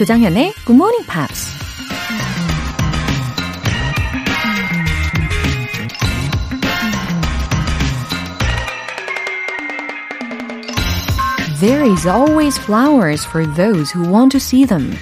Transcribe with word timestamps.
조장현의 0.00 0.54
Good 0.64 0.72
Morning 0.72 1.06
Pops. 1.06 1.50
There 11.60 11.84
is 11.84 12.08
always 12.08 12.58
flowers 12.58 13.26
for 13.26 13.46
those 13.54 13.92
who 13.94 14.10
want 14.10 14.30
to 14.30 14.38
see 14.38 14.64
them. 14.64 14.96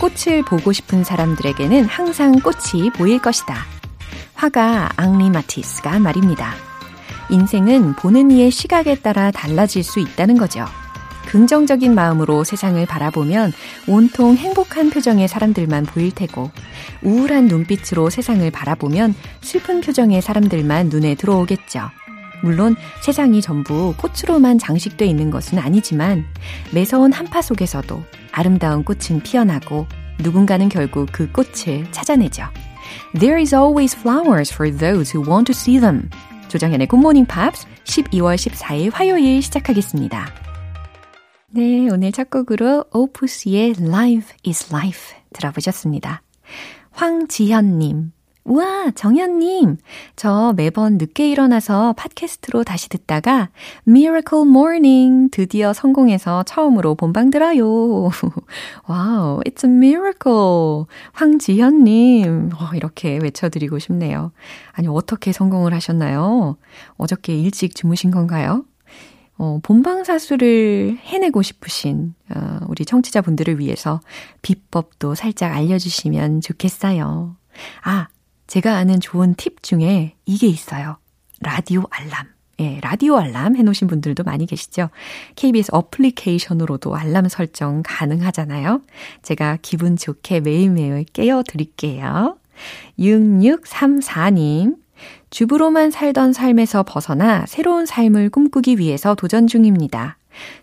꽃을 0.00 0.42
보고 0.46 0.72
싶은 0.72 1.04
사람들에게는 1.04 1.84
항상 1.84 2.40
꽃이 2.40 2.88
보일 2.96 3.20
것이다. 3.20 3.54
화가 4.32 4.92
앙리 4.96 5.28
마티스가 5.28 5.92
한 5.92 6.00
말입니다. 6.00 6.54
인생은 7.28 7.96
보는 7.96 8.30
이의 8.30 8.50
시각에 8.50 8.94
따라 8.94 9.30
달라질 9.30 9.84
수 9.84 10.00
있다는 10.00 10.38
거죠. 10.38 10.64
긍정적인 11.28 11.94
마음으로 11.94 12.42
세상을 12.42 12.84
바라보면 12.86 13.52
온통 13.86 14.36
행복한 14.36 14.88
표정의 14.88 15.28
사람들만 15.28 15.84
보일 15.84 16.10
테고, 16.10 16.50
우울한 17.02 17.48
눈빛으로 17.48 18.08
세상을 18.08 18.50
바라보면 18.50 19.14
슬픈 19.42 19.82
표정의 19.82 20.22
사람들만 20.22 20.88
눈에 20.88 21.14
들어오겠죠. 21.16 21.90
물론 22.42 22.76
세상이 23.02 23.42
전부 23.42 23.94
꽃으로만 23.98 24.58
장식돼 24.58 25.04
있는 25.04 25.30
것은 25.30 25.58
아니지만 25.58 26.24
매서운 26.72 27.12
한파 27.12 27.42
속에서도 27.42 28.02
아름다운 28.32 28.82
꽃은 28.82 29.22
피어나고 29.22 29.86
누군가는 30.20 30.66
결국 30.70 31.10
그 31.12 31.30
꽃을 31.30 31.90
찾아내죠. 31.90 32.44
There 33.18 33.38
is 33.38 33.54
always 33.54 33.94
flowers 33.94 34.50
for 34.50 34.74
those 34.74 35.14
who 35.14 35.30
want 35.30 35.52
to 35.52 35.54
see 35.54 35.78
them. 35.78 36.08
조정현의 36.48 36.88
Morning 36.90 37.28
Pops 37.28 37.66
12월 37.84 38.36
14일 38.36 38.92
화요일 38.94 39.42
시작하겠습니다. 39.42 40.47
네, 41.58 41.88
오늘 41.90 42.12
첫 42.12 42.30
곡으로 42.30 42.84
오푸스의 42.92 43.74
Live 43.80 44.28
is 44.46 44.72
Life 44.72 45.16
들어보셨습니다. 45.32 46.22
황지현님, 46.92 48.12
우와, 48.44 48.92
정현님. 48.94 49.78
저 50.14 50.54
매번 50.56 50.98
늦게 50.98 51.28
일어나서 51.28 51.94
팟캐스트로 51.94 52.62
다시 52.62 52.88
듣다가 52.88 53.50
Miracle 53.88 54.46
Morning 54.46 55.32
드디어 55.32 55.72
성공해서 55.72 56.44
처음으로 56.44 56.94
본방 56.94 57.30
들어요. 57.30 57.64
와우, 58.86 59.40
it's 59.40 59.64
a 59.64 59.70
miracle. 59.70 60.84
황지현님. 61.12 62.50
어, 62.54 62.76
이렇게 62.76 63.18
외쳐드리고 63.20 63.80
싶네요. 63.80 64.30
아니, 64.70 64.86
어떻게 64.86 65.32
성공을 65.32 65.74
하셨나요? 65.74 66.56
어저께 66.98 67.34
일찍 67.34 67.74
주무신 67.74 68.12
건가요? 68.12 68.64
어, 69.38 69.60
본방사수를 69.62 70.98
해내고 71.00 71.42
싶으신 71.42 72.14
어, 72.34 72.58
우리 72.68 72.84
청취자분들을 72.84 73.60
위해서 73.60 74.00
비법도 74.42 75.14
살짝 75.14 75.54
알려주시면 75.54 76.40
좋겠어요. 76.40 77.36
아, 77.84 78.08
제가 78.48 78.76
아는 78.76 79.00
좋은 79.00 79.34
팁 79.34 79.62
중에 79.62 80.16
이게 80.26 80.48
있어요. 80.48 80.98
라디오 81.40 81.84
알람. 81.90 82.26
예, 82.60 82.80
라디오 82.82 83.16
알람 83.16 83.54
해놓으신 83.54 83.86
분들도 83.86 84.24
많이 84.24 84.44
계시죠? 84.44 84.90
KBS 85.36 85.70
어플리케이션으로도 85.72 86.96
알람 86.96 87.28
설정 87.28 87.82
가능하잖아요. 87.84 88.82
제가 89.22 89.58
기분 89.62 89.96
좋게 89.96 90.40
매일매일 90.40 91.04
깨워드릴게요. 91.04 92.36
6634님. 92.98 94.76
주부로만 95.30 95.90
살던 95.90 96.32
삶에서 96.32 96.82
벗어나 96.82 97.44
새로운 97.46 97.86
삶을 97.86 98.30
꿈꾸기 98.30 98.78
위해서 98.78 99.14
도전 99.14 99.46
중입니다. 99.46 100.18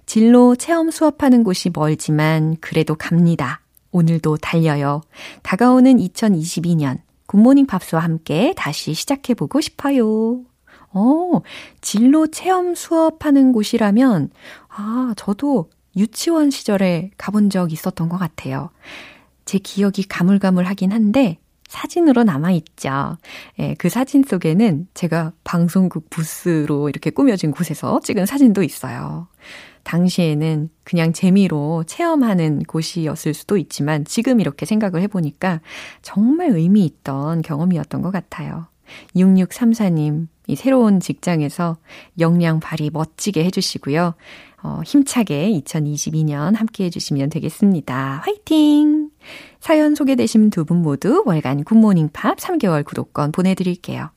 진로 0.06 0.56
체험 0.56 0.92
수업하는 0.92 1.44
곳이 1.44 1.70
멀지만 1.74 2.56
그래도 2.62 2.96
갑니다. 2.96 3.62
오늘도 3.92 4.38
달려요. 4.38 5.02
다가오는 5.44 5.98
2022년 5.98 7.00
굿모닝 7.28 7.66
팝스와 7.66 8.02
함께 8.02 8.54
다시 8.56 8.94
시작해보고 8.94 9.62
싶어요. 9.62 10.42
어, 10.92 11.42
진로 11.82 12.28
체험 12.28 12.74
수업하는 12.74 13.52
곳이라면, 13.52 14.30
아, 14.70 15.14
저도 15.18 15.70
유치원 15.98 16.52
시절에 16.52 17.12
가본 17.18 17.50
적 17.50 17.74
있었던 17.74 18.08
것 18.08 18.18
같아요. 18.18 18.70
제 19.44 19.58
기억이 19.58 20.04
가물가물하긴 20.08 20.92
한데, 20.92 21.38
사진으로 21.68 22.24
남아있죠. 22.24 23.18
예, 23.60 23.74
그 23.76 23.90
사진 23.90 24.24
속에는 24.24 24.88
제가 24.94 25.34
방송국 25.44 26.10
부스로 26.10 26.90
이렇게 26.90 27.10
꾸며진 27.10 27.52
곳에서 27.52 28.00
찍은 28.02 28.26
사진도 28.26 28.64
있어요. 28.64 29.28
당시에는 29.84 30.70
그냥 30.84 31.14
재미로 31.14 31.84
체험하는 31.86 32.64
곳이었을 32.64 33.34
수도 33.34 33.58
있지만 33.58 34.04
지금 34.04 34.40
이렇게 34.40 34.66
생각을 34.66 35.02
해보니까 35.04 35.62
정말 36.02 36.50
의미 36.50 36.86
있던 36.86 37.42
경험이었던 37.42 38.02
것 38.02 38.12
같아요. 38.12 38.68
6634님, 39.16 40.28
이 40.48 40.56
새로운 40.56 41.00
직장에서 41.00 41.78
역량 42.20 42.60
발휘 42.60 42.90
멋지게 42.92 43.44
해주시고요. 43.46 44.14
어, 44.64 44.82
힘차게 44.86 45.52
2022년 45.52 46.56
함께 46.56 46.86
해주시면 46.86 47.30
되겠습니다. 47.30 48.22
화이팅! 48.24 49.10
사연 49.66 49.96
소개되신 49.96 50.52
두 50.52 50.64
분 50.64 50.84
모두 50.84 51.24
월간 51.26 51.64
굿모닝 51.64 52.10
팝 52.14 52.38
3개월 52.38 52.86
구독권 52.86 53.32
보내드릴게요. 53.32 54.12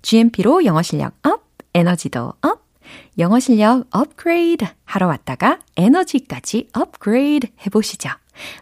GMP로 0.00 0.64
영어 0.64 0.80
실력 0.80 1.12
up, 1.22 1.42
에너지도 1.74 2.32
up, 2.40 2.64
영어 3.18 3.38
실력 3.38 3.84
업그레이드 3.90 4.64
하러 4.86 5.06
왔다가 5.08 5.58
에너지까지 5.76 6.70
업그레이드 6.72 7.48
해보시죠. 7.66 8.08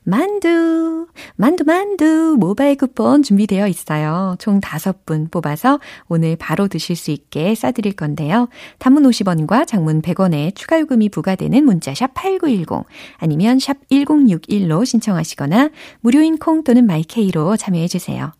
만두, 0.03 1.07
만두, 1.37 1.65
만두 1.65 2.37
모바일 2.39 2.77
쿠폰 2.77 3.23
준비되어 3.23 3.69
있어요. 3.69 4.37
총 4.39 4.61
5분 4.61 5.31
뽑아서 5.31 5.81
오늘 6.09 6.37
바로 6.37 6.69
드실 6.69 6.97
수 6.97 7.11
있게 7.11 7.55
쏴드릴 7.55 7.95
건데요. 7.95 8.49
단문 8.79 9.05
50원과 9.05 9.67
장문 9.67 10.03
100원에 10.03 10.55
추가 10.55 10.81
요금이 10.81 11.09
부과되는 11.09 11.65
문자 11.65 11.95
샵 11.95 12.15
8910 12.15 12.85
아니면 13.19 13.59
샵 13.59 13.77
1061로 13.91 14.85
신청하시거나 14.85 15.71
무료인 16.01 16.39
콩 16.39 16.65
또는 16.65 16.87
마이케이로 16.87 17.57
참여해 17.57 17.89
주세요. 17.89 18.33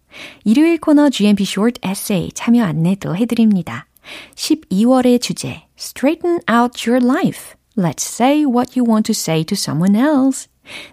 일요일 0.45 0.79
코너 0.79 1.11
GMP 1.11 1.43
Short 1.45 1.81
Essay 1.85 2.31
참여 2.35 2.63
안내도 2.65 3.17
해드립니다. 3.17 3.87
12월의 4.37 5.21
주제 5.21 5.63
Straighten 5.79 6.41
out 6.51 6.89
your 6.89 7.05
life. 7.05 7.57
Let's 7.77 8.05
say 8.05 8.45
what 8.45 8.79
you 8.79 8.89
want 8.89 9.07
to 9.07 9.15
say 9.15 9.43
to 9.45 9.55
someone 9.57 9.97
else. 9.97 10.49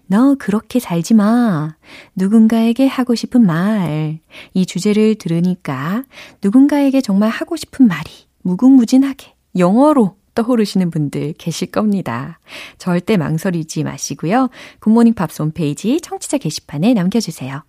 너 0.07 0.35
그렇게 0.35 0.79
살지 0.79 1.13
마. 1.13 1.75
누군가에게 2.15 2.87
하고 2.87 3.15
싶은 3.15 3.45
말. 3.45 4.19
이 4.53 4.65
주제를 4.65 5.15
들으니까 5.15 6.03
누군가에게 6.43 7.01
정말 7.01 7.29
하고 7.29 7.55
싶은 7.55 7.87
말이 7.87 8.09
무궁무진하게 8.43 9.35
영어로 9.57 10.15
떠오르시는 10.33 10.91
분들 10.91 11.33
계실 11.37 11.71
겁니다. 11.71 12.39
절대 12.77 13.17
망설이지 13.17 13.83
마시고요. 13.83 14.49
굿모닝 14.79 15.13
팝스 15.13 15.41
홈페이지 15.41 15.99
청취자 16.01 16.37
게시판에 16.37 16.93
남겨주세요. 16.93 17.63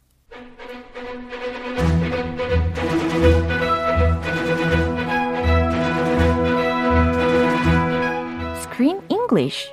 Screen 8.62 9.00
English 9.10 9.70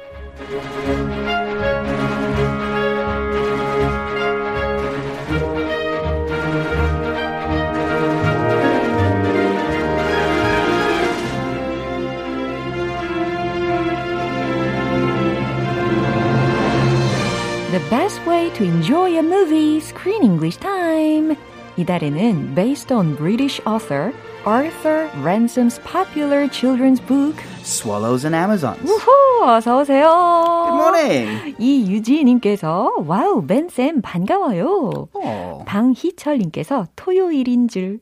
The 17.72 17.80
best 17.90 18.24
way 18.26 18.50
to 18.50 18.62
enjoy 18.64 19.18
a 19.18 19.22
movie, 19.22 19.80
Screen 19.80 20.22
English 20.22 20.58
Time. 20.58 21.36
이달에는 21.76 22.54
based 22.54 22.92
on 22.92 23.16
British 23.16 23.60
author 23.66 24.12
Arthur 24.44 25.10
Ransom's 25.22 25.80
popular 25.80 26.46
children's 26.48 27.00
book 27.00 27.34
Swallows 27.69 28.25
and 28.25 28.35
Amazons. 28.35 28.81
우후, 28.83 29.45
어서 29.47 29.79
오세요. 29.79 30.09
Good 30.67 30.81
morning. 30.81 31.55
이유지님께서 31.59 32.91
와우 33.05 33.45
벤쌤 33.45 34.01
반가워요. 34.01 35.07
Oh. 35.13 35.63
방희철님께서 35.65 36.87
토요일인 36.95 37.67
줄 37.67 37.99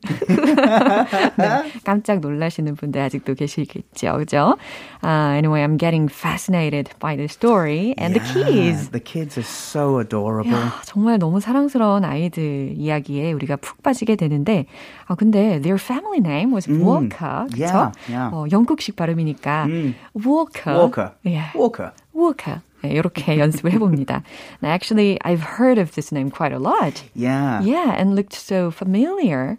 네, 1.36 1.70
깜짝 1.84 2.20
놀라시는 2.20 2.76
분들 2.76 3.00
아직도 3.00 3.34
계시겠죠, 3.34 4.16
그죠? 4.16 4.56
Uh, 5.04 5.36
anyway, 5.36 5.62
I'm 5.62 5.76
getting 5.78 6.08
fascinated 6.10 6.90
by 6.98 7.14
the 7.16 7.28
story 7.28 7.94
and 7.98 8.18
the 8.18 8.24
kids. 8.32 8.88
The 8.90 9.00
kids 9.04 9.38
are 9.38 9.46
so 9.46 10.00
adorable. 10.00 10.50
야, 10.56 10.80
정말 10.84 11.18
너무 11.18 11.40
사랑스러운 11.40 12.04
아이들 12.04 12.72
이야기에 12.74 13.32
우리가 13.32 13.56
푹 13.56 13.82
빠지게 13.82 14.16
되는데, 14.16 14.66
아 15.06 15.14
근데 15.14 15.60
their 15.60 15.78
family 15.78 16.18
name 16.18 16.52
was 16.54 16.68
Walker, 16.68 17.46
그렇죠? 17.52 17.52
yeah, 17.62 17.92
yeah. 18.08 18.34
어, 18.34 18.46
영국식 18.50 18.96
발음이니까 18.96 19.57
음. 19.66 19.94
Walker. 20.14 20.74
Walker. 20.74 21.10
예. 21.26 21.50
Walker. 21.54 21.92
Walker. 22.14 22.60
네, 22.83 22.89
이렇게 22.91 23.39
연습을 23.39 23.71
해봅니다. 23.71 24.23
Now, 24.61 24.71
actually, 24.73 25.17
I've 25.23 25.39
heard 25.57 25.79
of 25.79 25.91
this 25.95 26.11
name 26.11 26.29
quite 26.29 26.51
a 26.51 26.59
lot. 26.59 27.01
Yeah. 27.15 27.61
Yeah, 27.63 27.95
and 27.97 28.13
looked 28.13 28.35
so 28.35 28.71
familiar. 28.71 29.57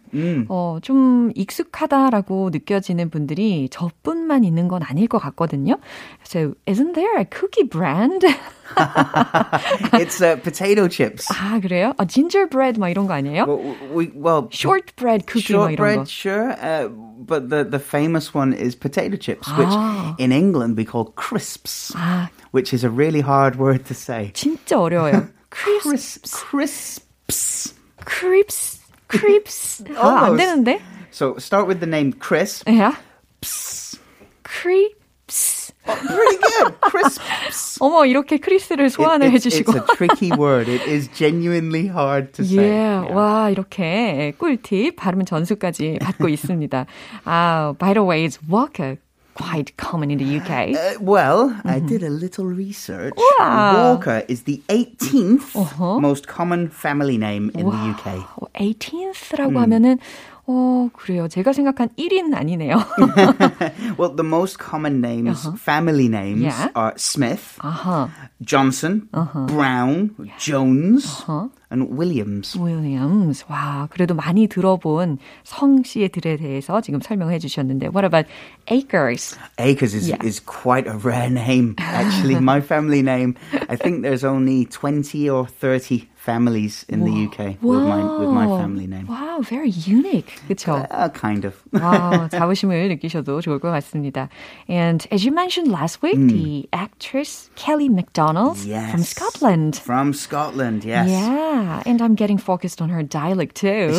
어, 0.48 0.78
좀 0.82 1.32
익숙하다라고 1.34 2.50
느껴지는 2.52 3.08
분들이 3.08 3.70
저뿐만 3.70 4.44
있는 4.44 4.69
건 4.69 4.82
아닐 4.82 5.08
것 5.08 5.20
같거든요. 5.22 5.78
So, 6.22 6.54
isn't 6.66 6.92
there 6.94 7.16
a 7.16 7.25
cookie 7.25 7.64
brand? 7.64 8.26
it's 9.94 10.20
uh, 10.20 10.36
potato 10.36 10.88
chips. 10.88 11.26
아, 11.32 11.60
그래요? 11.60 11.94
아, 11.96 12.04
gingerbread 12.06 12.78
막 12.78 12.88
이런 12.90 13.06
거 13.06 13.14
아니에요? 13.14 13.46
Well, 13.46 13.76
we, 13.94 14.10
well 14.14 14.48
shortbread 14.50 15.26
cookie 15.26 15.56
막 15.56 15.72
이런 15.72 15.96
거. 15.96 16.04
shortbread, 16.04 16.08
sure, 16.08 16.50
uh, 16.60 16.88
but 17.25 17.48
the, 17.48 17.64
the 17.64 17.78
famous 17.78 18.34
one 18.34 18.52
is 18.52 18.75
potato 18.75 19.16
chips, 19.16 19.48
which 19.56 19.69
Ah. 19.70 20.14
in 20.19 20.32
England 20.32 20.76
we 20.76 20.84
call 20.84 21.12
crisps, 21.16 21.92
아, 21.96 22.28
which 22.52 22.72
is 22.75 22.84
a 22.84 22.90
really 22.90 23.20
hard 23.20 23.56
word 23.58 23.84
to 23.86 23.94
say. 23.94 24.31
진짜 24.34 24.78
어려워요. 24.78 25.28
crisps, 25.50 26.20
Crisps. 26.32 27.75
crisps, 28.04 28.81
crisps. 29.08 29.84
아, 29.96 30.25
안 30.25 30.25
Almost. 30.25 30.36
되는데? 30.38 30.81
So 31.12 31.36
start 31.38 31.66
with 31.69 31.81
the 31.81 31.88
name 31.88 32.12
crisp. 32.19 32.69
야, 32.69 32.96
crisps. 34.42 35.72
Pretty 35.84 36.38
good. 36.38 36.75
Crisps. 36.81 37.78
어머, 37.81 38.06
이렇게 38.06 38.38
크리스를 38.38 38.88
소환을 38.88 39.26
It- 39.26 39.36
it's, 39.36 39.44
해주시고. 39.46 39.72
it's 39.72 39.76
a 39.76 39.96
tricky 39.96 40.31
word. 40.32 40.69
It 40.70 40.82
is 40.88 41.08
genuinely 41.12 41.88
hard 41.88 42.32
to 42.34 42.44
say. 42.44 42.64
Yeah. 42.64 43.12
와, 43.12 43.50
이렇게 43.50 44.32
꿀팁, 44.38 44.96
발음 44.96 45.25
전수까지 45.26 45.98
받고 46.00 46.28
있습니다. 46.28 46.86
아, 47.25 47.75
by 47.78 47.92
the 47.94 48.02
way, 48.06 48.25
is 48.25 48.38
Walker 48.50 48.96
quite 49.38 49.76
common 49.76 50.10
in 50.12 50.19
the 50.19 50.36
UK? 50.38 50.76
Uh, 50.76 51.00
well, 51.00 51.54
I 51.64 51.81
did 51.81 52.02
a 52.04 52.10
little 52.10 52.46
research. 52.46 53.14
Mm-hmm. 53.14 53.42
Wow. 53.42 53.94
Walker 53.94 54.22
is 54.28 54.44
the 54.44 54.62
18th 54.69 55.56
Uh-huh. 55.56 55.98
most 56.00 56.26
common 56.28 56.69
family 56.70 57.19
name 57.19 57.50
in 57.54 57.66
the 57.66 57.76
UK. 57.76 58.22
18th라고 58.54 59.50
음. 59.50 59.56
하면은, 59.58 59.98
어, 60.46 60.88
그래요. 60.92 61.26
제가 61.26 61.52
생각한 61.52 61.88
1위는 61.98 62.34
아니네요. 62.34 62.76
Well, 63.98 64.14
the 64.14 64.22
most 64.25 64.58
common 64.58 65.00
names, 65.00 65.48
family 65.58 66.06
names, 66.08 66.44
Uh-huh. 66.44 66.70
Yeah. 66.70 66.70
are 66.76 66.92
Smith, 66.96 67.58
아하, 67.60 68.10
Johnson, 68.42 69.08
Brown, 69.48 70.10
Jones, 70.38 71.06
Uh-huh. 71.26 71.48
and 71.70 71.88
Williams. 71.96 72.56
Williams. 72.58 73.44
와, 73.48 73.88
그래도 73.90 74.14
많이 74.14 74.46
들어본 74.48 75.19
성씨들에 75.44 76.36
대해서 76.36 76.81
지금 76.81 77.00
설명해 77.00 77.38
주셨는데, 77.38 77.86
what 77.88 78.04
about 78.04 78.28
Acres? 78.70 79.36
Acres 79.58 79.94
is, 79.94 80.08
Yeah. 80.08 80.19
is 80.26 80.40
quite 80.44 80.86
a 80.88 80.96
rare 80.98 81.31
name, 81.31 81.75
actually. 81.78 82.36
My 82.40 82.60
family 82.60 83.02
name, 83.02 83.34
I 83.69 83.76
think 83.76 84.02
there's 84.02 84.25
only 84.25 84.66
20 84.66 85.28
or 85.31 85.46
30 85.46 86.08
families 86.19 86.84
in 86.88 87.04
the 87.04 87.12
UK 87.28 87.60
with 87.62 87.82
my, 87.82 88.00
with 88.19 88.31
my 88.31 88.46
family 88.46 88.86
name. 88.86 89.06
Wow, 89.06 89.40
very 89.42 89.69
unique. 89.70 90.40
그쵸? 90.48 90.86
Uh, 90.90 91.08
kind 91.10 91.44
of. 91.44 91.54
와, 91.72 92.28
자부심을 92.31 92.88
느끼셔도 92.88 93.40
좋을 93.42 93.58
것 93.60 93.70
같습니다. 93.72 94.28
And 94.69 95.06
as 95.10 95.25
you 95.25 95.32
mentioned 95.32 95.70
last 95.70 96.00
week, 96.02 96.16
the 96.16 96.69
actress 96.72 97.50
Kelly 97.56 97.88
MacDonald 97.88 98.56
from 98.58 98.70
Yes. 98.70 99.08
Scotland. 99.10 99.76
From 99.76 100.12
Scotland, 100.14 100.84
yes. 100.84 101.08
Yeah, 101.10 101.82
and 101.84 102.00
I'm 102.00 102.14
getting 102.14 102.38
focused 102.38 102.81
on 102.81 102.88
her 102.88 103.02
dialect 103.02 103.54
too. 103.56 103.92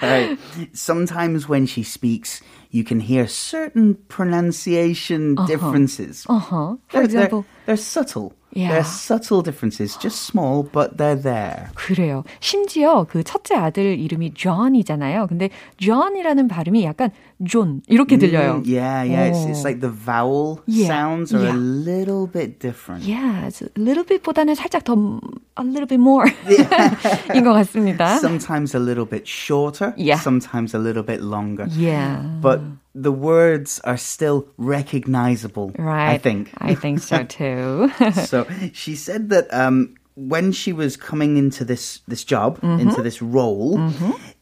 Right. 0.00 0.38
Sometimes 0.72 1.48
when 1.48 1.66
she 1.66 1.82
speaks, 1.82 2.40
you 2.70 2.82
can 2.84 3.00
hear 3.00 3.26
certain 3.28 3.96
pronunciation 4.08 5.34
differences. 5.46 6.24
Uh-huh. 6.28 6.76
For 6.88 7.00
They're, 7.00 7.00
they're- 7.00 7.04
example, 7.04 7.44
they're 7.66 7.76
subtle. 7.76 8.32
Yeah. 8.55 8.69
They're 8.71 8.83
subtle 8.83 9.43
differences, 9.43 9.97
just 9.97 10.23
small, 10.25 10.63
but 10.63 10.97
they're 10.97 11.21
there. 11.21 11.69
그래요. 11.75 12.23
심지어 12.39 13.03
그 13.03 13.23
첫째 13.23 13.55
아들 13.55 13.99
이름이 13.99 14.33
John이잖아요. 14.35 15.27
근데 15.27 15.49
John이라는 15.77 16.47
발음이 16.47 16.83
약간 16.83 17.11
John 17.42 17.82
이렇게 17.88 18.18
들려요. 18.18 18.62
Mm, 18.62 18.66
yeah, 18.66 19.02
yeah. 19.02 19.24
It's, 19.26 19.44
it's 19.50 19.60
오. 19.60 19.64
like 19.64 19.80
the 19.80 19.88
vowel 19.90 20.60
Yeah, 20.66 20.86
sounds 20.86 21.34
are 21.34 21.42
yeah. 21.42 21.52
a 21.52 21.58
little 21.58 22.26
bit 22.26 22.60
different. 22.60 23.02
Yeah, 23.02 23.46
it's 23.46 23.62
a 23.62 23.68
little 23.76 24.04
bit보다는 24.04 24.54
살짝 24.54 24.84
더 24.84 24.94
a 25.56 25.64
little 25.64 25.86
bit 25.86 25.98
more 25.98 26.26
인 27.34 27.42
것 27.44 27.52
같습니다. 27.66 28.18
Sometimes 28.20 28.74
a 28.74 28.78
little 28.78 29.04
bit 29.06 29.26
shorter, 29.26 29.92
Yeah. 29.96 30.20
sometimes 30.20 30.74
a 30.74 30.78
little 30.78 31.02
bit 31.02 31.20
longer. 31.20 31.66
Yeah. 31.70 32.22
But 32.40 32.60
the 32.94 33.10
words 33.12 33.80
are 33.84 33.96
still 33.96 34.46
recognizable, 34.56 35.72
Right. 35.78 36.14
I 36.14 36.18
think. 36.18 36.50
I 36.58 36.74
think 36.74 37.00
so 37.00 37.24
too. 37.24 37.90
so 38.26 38.46
she 38.72 38.94
said 38.94 39.30
that 39.30 39.52
um, 39.52 39.94
when 40.16 40.52
she 40.52 40.74
was 40.74 40.96
coming 40.96 41.38
into 41.38 41.64
this 41.64 42.00
this 42.06 42.22
job, 42.22 42.58
into 42.62 43.00
this 43.02 43.22
role, 43.22 43.80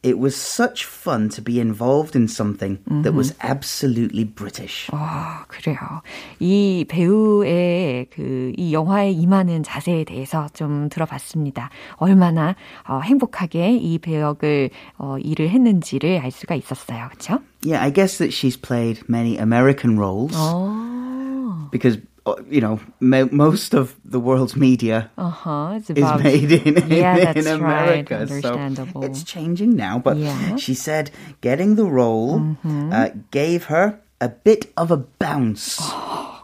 it 0.03 0.19
was 0.19 0.35
such 0.35 0.83
fun 0.83 1.29
to 1.29 1.41
be 1.41 1.59
involved 1.61 2.13
in 2.15 2.27
something 2.27 2.79
that 3.03 3.13
was 3.13 3.33
absolutely 3.41 4.25
British. 4.25 4.89
아, 4.91 5.45
그래요. 5.47 6.01
이 6.39 6.85
배우의 6.89 8.07
그 8.11 8.51
이 8.57 8.73
영화에 8.73 9.11
임하는 9.11 9.63
자세에 9.63 10.03
대해서 10.03 10.47
좀 10.53 10.89
들어봤습니다. 10.89 11.69
얼마나 11.95 12.55
어, 12.87 12.99
행복하게 12.99 13.77
이 13.77 13.97
배역을 13.99 14.69
어, 14.97 15.17
일을 15.19 15.49
했는지를 15.49 16.19
알 16.19 16.31
수가 16.31 16.55
있었어요. 16.55 17.07
그렇죠? 17.09 17.39
Yeah, 17.63 17.81
I 17.81 17.91
guess 17.91 18.17
that 18.17 18.33
she's 18.33 18.57
played 18.57 19.01
many 19.07 19.37
American 19.37 19.97
roles 19.97 20.33
어. 20.35 21.69
because 21.71 21.97
uh, 22.14 22.14
you 22.49 22.61
know 22.61 22.79
mo- 22.99 23.29
most 23.31 23.73
of 23.73 23.95
the 24.05 24.19
world's 24.19 24.55
media 24.55 25.09
Uh-huh. 25.17 25.73
It's 25.77 25.89
is 25.89 25.97
about 25.97 26.21
made 26.23 26.51
in, 26.51 26.77
in, 26.77 26.87
Yeah, 26.91 27.17
in 27.17 27.23
that's 27.33 27.47
right. 27.47 28.05
America. 28.05 28.27
So 28.27 28.35
Understandable. 28.53 29.03
it's 29.03 29.23
changing 29.23 29.75
now. 29.75 29.97
But 29.99 30.17
Yeah. 30.17 30.55
she 30.57 30.73
said 30.73 31.09
getting 31.41 31.75
the 31.75 31.85
role 31.89 32.55
uh, 32.63 33.09
gave 33.31 33.65
her 33.73 33.99
a 34.21 34.29
bit 34.29 34.71
of 34.77 34.91
a 34.91 34.97
bounce. 35.17 35.81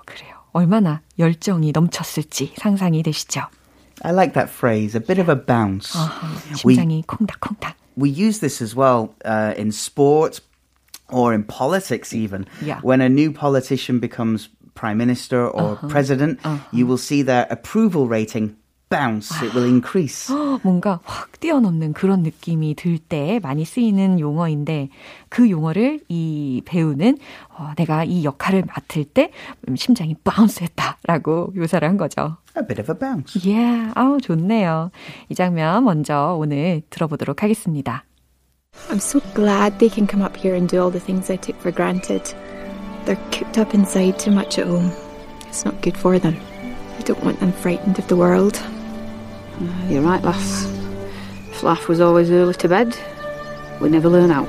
그래요. 0.05 0.33
얼마나 0.53 1.01
열정이 1.19 1.71
넘쳤을지 1.71 2.53
상상이 2.57 3.03
되시죠? 3.03 3.45
I 4.03 4.11
like 4.11 4.33
that 4.33 4.49
phrase, 4.49 4.95
a 4.95 4.99
bit 4.99 5.19
of 5.19 5.29
a 5.29 5.35
bounce. 5.35 5.93
아하, 5.93 6.27
We, 6.65 6.73
심장이 6.75 7.03
콩닥콩닥. 7.05 7.73
we 7.95 8.09
use 8.09 8.39
this 8.39 8.61
as 8.61 8.75
well 8.75 9.13
uh, 9.25 9.53
in 9.57 9.71
sport 9.71 10.41
or 11.09 11.33
in 11.33 11.43
politics, 11.43 12.13
even. 12.13 12.45
Yeah. 12.61 12.79
When 12.81 13.01
a 13.01 13.09
new 13.09 13.31
politician 13.31 13.99
becomes 13.99 14.49
prime 14.74 14.96
minister 14.98 15.46
or 15.48 15.76
president, 15.88 16.40
you 16.72 16.86
will 16.86 16.98
see 16.98 17.22
their 17.22 17.46
approval 17.50 18.06
rating 18.08 18.56
bounce. 18.88 19.32
It 19.42 19.54
will 19.54 19.66
increase. 19.66 20.30
뭔가 20.62 21.00
확 21.04 21.40
뛰어넘는 21.40 21.94
그런 21.94 22.22
느낌이 22.22 22.74
들 22.74 22.98
때 22.98 23.40
많이 23.42 23.64
쓰이는 23.64 24.20
용어인데 24.20 24.90
그 25.30 25.48
용어를 25.50 26.00
이 26.10 26.60
배우는 26.66 27.16
어, 27.56 27.72
내가 27.76 28.04
이 28.04 28.22
역할을 28.22 28.64
맡을 28.66 29.04
때 29.04 29.30
음, 29.66 29.76
심장이 29.76 30.14
바운스했다라고 30.22 31.52
묘사를 31.56 31.88
한 31.88 31.96
거죠. 31.96 32.36
a 32.54 32.66
bit 32.66 32.80
of 32.82 32.92
a 32.92 32.98
bounce. 32.98 33.40
예, 33.50 33.90
아우 33.94 34.20
좋네요. 34.20 34.90
이 35.30 35.34
장면 35.34 35.84
먼저 35.84 36.36
오늘 36.38 36.82
들어보도록 36.90 37.42
하겠습니다. 37.42 38.04
I'm 38.90 38.96
so 38.96 39.20
glad 39.34 39.78
they 39.78 39.88
can 39.92 40.06
come 40.06 40.22
up 40.22 40.36
here 40.38 40.54
and 40.54 40.68
do 40.68 40.80
all 40.82 40.90
the 40.92 41.00
things 41.02 41.30
I 41.32 41.38
took 41.38 41.58
for 41.60 41.74
granted. 41.74 42.34
They're 43.04 43.16
cooped 43.30 43.58
up 43.58 43.74
inside 43.74 44.18
too 44.18 44.30
much 44.30 44.58
at 44.58 44.66
home. 44.66 44.92
It's 45.48 45.64
not 45.64 45.80
good 45.82 45.96
for 45.96 46.18
them. 46.18 46.36
I 46.98 47.02
don't 47.02 47.22
want 47.24 47.40
them 47.40 47.52
frightened 47.52 47.98
of 47.98 48.06
the 48.08 48.16
world. 48.16 48.62
You're 49.88 50.02
right, 50.02 50.22
lass. 50.22 50.64
If 51.50 51.62
Laugh 51.62 51.88
was 51.88 52.00
always 52.00 52.30
early 52.30 52.54
to 52.54 52.68
bed, 52.68 52.96
we 53.80 53.88
never 53.88 54.08
learn 54.08 54.30
out. 54.30 54.48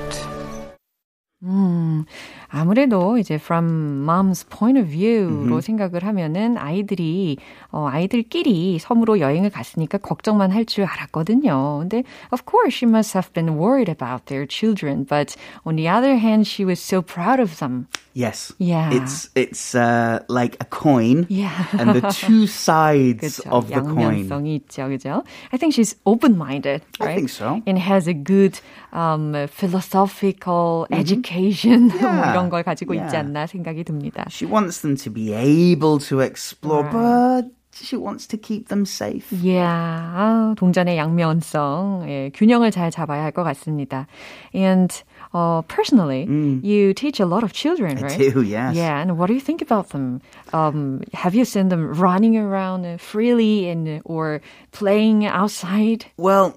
음, 1.44 2.06
아무래도 2.53 3.19
이제 3.19 3.35
from 3.35 4.05
mom's 4.09 4.49
point 4.49 4.79
of 4.81 4.89
view로 4.91 5.61
생각을 5.61 6.05
하면은 6.05 6.57
아이들이 6.57 7.37
어, 7.71 7.89
아이들끼리 7.91 8.79
섬으로 8.79 9.21
여행을 9.21 9.51
갔으니까 9.51 9.99
걱정만 9.99 10.51
할 10.53 10.65
줄 10.65 10.85
알았거든요. 10.85 11.79
근데 11.81 12.05
of 12.33 12.43
course 12.49 12.75
she 12.75 12.89
must 12.89 13.17
have 13.17 13.33
been 13.33 13.57
worried 13.59 13.89
about 13.91 14.27
their 14.27 14.47
children, 14.47 15.05
but 15.09 15.35
on 15.65 15.77
the 15.77 15.89
other 15.89 16.17
hand 16.17 16.47
she 16.47 16.65
was 16.65 16.79
so 16.81 17.01
proud 17.03 17.41
of 17.41 17.59
them. 17.59 17.87
Yes. 18.15 18.53
Yeah. 18.59 18.91
It's 18.93 19.31
it's 19.37 19.75
uh, 19.75 20.21
like 20.29 20.57
a 20.61 20.65
coin, 20.67 21.27
Yeah. 21.31 21.55
and 21.79 21.95
the 21.95 22.03
two 22.11 22.47
sides 22.49 23.39
그렇죠. 23.41 23.53
of 23.53 23.69
the 23.69 23.81
coin. 23.81 24.27
양면성이 24.29 24.57
있죠, 24.57 24.89
그죠? 24.89 25.23
I 25.53 25.57
think 25.59 25.73
she's 25.73 25.95
open-minded, 26.05 26.83
I 27.01 27.05
right? 27.07 27.15
think 27.17 27.31
so. 27.31 27.63
And 27.67 27.79
has 27.79 28.09
a 28.09 28.15
good 28.15 28.59
um, 28.93 29.35
philosophical 29.51 30.87
education 30.91 31.89
뭐 31.91 31.99
Yeah. 32.01 32.33
이런 32.33 32.49
걸 32.51 32.63
가지고 32.63 32.95
있지 32.95 33.15
Yeah. 33.15 33.19
않나 33.25 33.47
생각이 33.47 33.85
듭니다. 33.85 34.27
She 34.31 34.47
wants 34.51 34.81
them 34.83 34.97
to 34.97 35.11
be 35.13 35.33
able 35.33 35.99
to 36.09 36.21
explore, 36.21 36.85
Right. 36.85 36.93
but 36.93 37.51
she 37.73 37.97
wants 37.97 38.27
to 38.27 38.37
keep 38.37 38.69
them 38.69 38.85
safe. 38.85 39.31
Yeah, 39.31 39.71
아, 39.71 40.55
동전의 40.57 40.97
양면성, 40.99 42.05
예, 42.09 42.31
균형을 42.35 42.71
잘 42.73 42.91
잡아야 42.91 43.23
할 43.23 43.31
것 43.33 43.45
같습니다. 43.45 44.07
And 44.53 44.91
uh, 45.33 45.63
personally, 45.69 46.25
you 46.63 46.93
teach 46.95 47.21
a 47.21 47.27
lot 47.27 47.45
of 47.45 47.53
children, 47.53 47.99
I 47.99 48.03
right? 48.03 48.19
do, 48.35 48.43
yes. 48.43 48.75
Yeah, 48.75 48.99
and 49.01 49.17
what 49.17 49.29
do 49.29 49.35
you 49.35 49.41
think 49.41 49.63
about 49.63 49.91
them? 49.91 50.21
Um, 50.53 51.03
have 51.13 51.35
you 51.37 51.45
seen 51.45 51.69
them 51.69 51.93
running 51.95 52.37
around 52.37 52.85
freely 53.01 53.69
and 53.69 54.01
or 54.05 54.41
playing 54.73 55.25
outside? 55.27 56.07
Well, 56.17 56.55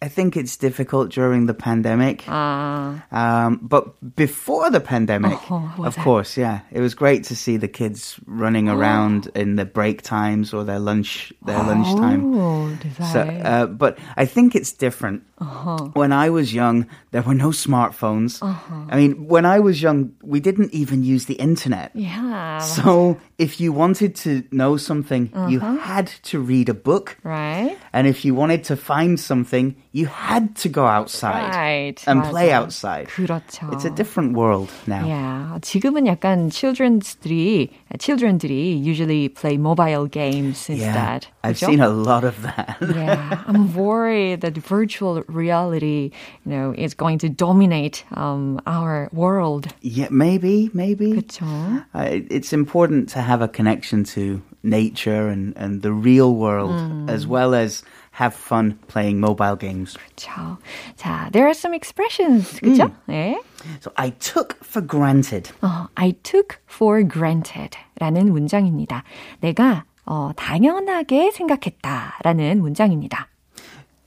I 0.00 0.08
think 0.08 0.36
it's 0.36 0.56
difficult 0.56 1.10
during 1.10 1.46
the 1.46 1.54
pandemic. 1.54 2.24
Ah, 2.28 3.02
Um, 3.10 3.58
but 3.62 3.84
before 4.16 4.70
the 4.70 4.80
pandemic, 4.80 5.38
Oh, 5.50 5.70
of 5.84 5.96
course, 5.96 6.36
yeah, 6.36 6.60
it 6.70 6.80
was 6.80 6.94
great 6.94 7.24
to 7.24 7.34
see 7.36 7.56
the 7.58 7.68
kids 7.68 8.18
running 8.26 8.68
around 8.68 9.28
in 9.34 9.56
their 9.56 9.66
break 9.66 10.02
times 10.02 10.52
or 10.54 10.64
their 10.64 10.78
lunch 10.80 11.32
their 11.46 11.62
lunchtime. 11.62 12.34
oh, 12.34 12.68
did 12.82 12.94
So, 13.12 13.20
uh, 13.20 13.66
but 13.66 13.98
I 14.16 14.26
think 14.26 14.54
it's 14.54 14.72
different. 14.72 15.22
Uh-huh. 15.41 15.93
When 15.93 16.11
I 16.11 16.29
was 16.33 16.49
young, 16.53 16.87
there 17.11 17.21
were 17.21 17.35
no 17.37 17.49
smartphones. 17.53 18.41
I 18.41 18.95
mean, 18.97 19.27
when 19.27 19.45
I 19.45 19.59
was 19.59 19.81
young, 19.81 20.13
we 20.23 20.39
didn't 20.39 20.73
even 20.73 21.03
use 21.03 21.25
the 21.25 21.35
internet. 21.35 21.91
yeah, 21.93 22.57
So 22.57 23.17
if 23.37 23.61
you 23.61 23.71
wanted 23.71 24.15
to 24.25 24.41
know 24.51 24.77
something, 24.77 25.29
you 25.47 25.61
Uh-huh. 25.61 25.77
had 25.77 26.07
to 26.33 26.39
read 26.41 26.69
a 26.69 26.73
book. 26.73 27.17
right, 27.23 27.77
And 27.93 28.07
if 28.07 28.25
you 28.25 28.33
wanted 28.33 28.63
to 28.65 28.75
find 28.75 29.19
something, 29.19 29.75
you 29.93 30.07
had 30.09 30.55
to 30.65 30.69
go 30.69 30.85
outside 30.89 31.53
right, 31.53 31.97
and 32.09 32.23
play 32.25 32.49
맞아. 32.49 32.57
outside. 32.65 33.05
그렇죠. 33.13 33.69
It's 33.73 33.85
a 33.85 33.93
different 33.93 34.33
world 34.33 34.69
now. 34.87 35.05
Yeah, 35.05 35.59
지금은 35.61 36.05
약간 36.09 36.49
children들이 36.49 37.69
children들이 37.99 38.77
usually 38.81 39.29
play 39.29 39.57
mobile 39.57 40.07
games 40.07 40.69
instead. 40.69 41.27
I've 41.43 41.55
그죠? 41.57 41.65
seen 41.67 41.79
a 41.79 41.89
lot 41.89 42.23
of 42.23 42.41
that. 42.43 42.77
yeah, 42.81 43.43
I'm 43.47 43.73
worried 43.73 44.41
that 44.41 44.57
virtual 44.57 45.23
reality, 45.31 46.11
you 46.45 46.51
know, 46.51 46.73
is 46.77 46.93
going 46.93 47.17
to 47.19 47.29
dominate 47.29 48.03
um, 48.15 48.59
our 48.67 49.09
world. 49.13 49.67
yeah, 49.81 50.07
maybe, 50.11 50.69
maybe. 50.73 51.13
그렇죠. 51.13 51.45
Uh, 51.93 52.21
it's 52.29 52.53
important 52.53 53.09
to 53.09 53.21
have 53.21 53.41
a 53.41 53.47
connection 53.47 54.03
to 54.15 54.41
nature 54.63 55.27
and, 55.29 55.53
and 55.57 55.81
the 55.81 55.91
real 55.93 56.35
world, 56.35 56.71
Mm. 56.77 57.09
as 57.09 57.25
well 57.25 57.53
as 57.55 57.83
have 58.11 58.33
fun 58.33 58.77
playing 58.87 59.19
mobile 59.19 59.55
games. 59.55 59.95
그렇죠. 59.95 60.57
자, 60.97 61.29
there 61.31 61.45
are 61.45 61.53
some 61.53 61.73
expressions, 61.73 62.59
그죠? 62.59 62.91
네. 63.07 63.37
So 63.81 63.91
I 63.95 64.09
took 64.19 64.57
for 64.63 64.81
granted. 64.81 65.51
어, 65.61 65.87
I 65.95 66.13
took 66.23 66.57
for 66.67 67.03
granted 67.07 67.77
라는 68.01 68.31
문장입니다. 68.31 69.03
내가 69.41 69.85
어, 70.05 70.31
당연하게 70.35 71.31
생각했다라는 71.31 72.61
문장입니다. 72.61 73.27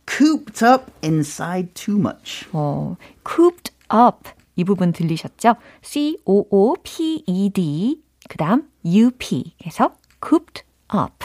Cooped 0.07 0.63
up 0.63 0.91
inside 1.03 1.75
too 1.75 1.97
much. 1.99 2.47
어, 2.53 2.97
cooped 3.25 3.71
up 3.93 4.29
이 4.57 4.65
부분 4.65 4.93
들리셨죠? 4.93 5.55
C-O-O-P-E-D 6.71 8.03
그 8.29 8.37
다음 8.37 8.69
U-P 8.85 9.55
해서 9.67 9.93
cooped 10.23 10.63
up. 10.95 11.25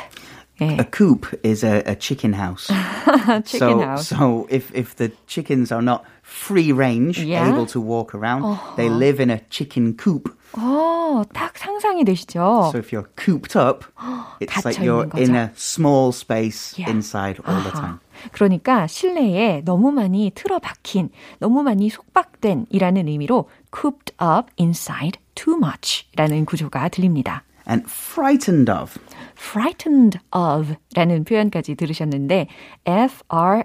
예, 0.61 0.77
A 0.79 0.85
coop 0.89 1.27
is 1.43 1.65
a, 1.65 1.83
a 1.85 1.95
chicken 1.95 2.33
house. 2.33 2.67
chicken 3.45 3.79
so, 3.79 3.81
house. 3.81 4.07
So 4.07 4.47
if, 4.49 4.71
if 4.73 4.95
the 4.95 5.11
chickens 5.27 5.71
are 5.71 5.81
not 5.81 6.05
free 6.23 6.71
range, 6.71 7.19
Yeah. 7.19 7.49
able 7.51 7.65
to 7.67 7.81
walk 7.81 8.15
around, 8.15 8.57
they 8.77 8.87
live 8.89 9.19
in 9.19 9.29
a 9.29 9.41
chicken 9.49 9.97
coop. 9.97 10.31
어, 10.53 11.23
딱 11.33 11.57
상상이 11.57 12.05
되시죠? 12.05 12.69
So 12.71 12.77
if 12.77 12.93
you're 12.93 13.09
cooped 13.17 13.57
up, 13.57 13.83
it's 14.39 14.63
like 14.63 14.77
갇혀 14.77 14.85
you're 14.85 15.05
있는 15.11 15.19
in 15.19 15.33
거죠. 15.33 15.35
a 15.35 15.51
small 15.57 16.11
space 16.13 16.73
Yeah. 16.79 16.89
inside 16.89 17.41
all 17.45 17.61
the 17.61 17.71
아하. 17.71 17.81
time. 17.81 17.99
그러니까 18.32 18.86
실내에 18.86 19.62
너무 19.64 19.92
많이 19.92 20.30
틀어박힌, 20.34 21.10
너무 21.38 21.62
많이 21.62 21.88
속박된 21.88 22.66
이라는 22.70 23.08
의미로 23.08 23.48
cooped 23.74 24.14
up 24.22 24.52
inside 24.58 25.20
too 25.34 25.56
much 25.56 26.08
라는 26.16 26.44
구조가 26.44 26.88
들립니다. 26.88 27.44
And 27.68 27.84
frightened 27.86 28.70
of. 28.70 28.98
frightened 29.38 30.18
of 30.34 30.74
라는 30.94 31.24
표현까지 31.24 31.74
들으셨는데 31.76 32.48
F-R-I-G-H-T-E-N-E-D 32.84 33.60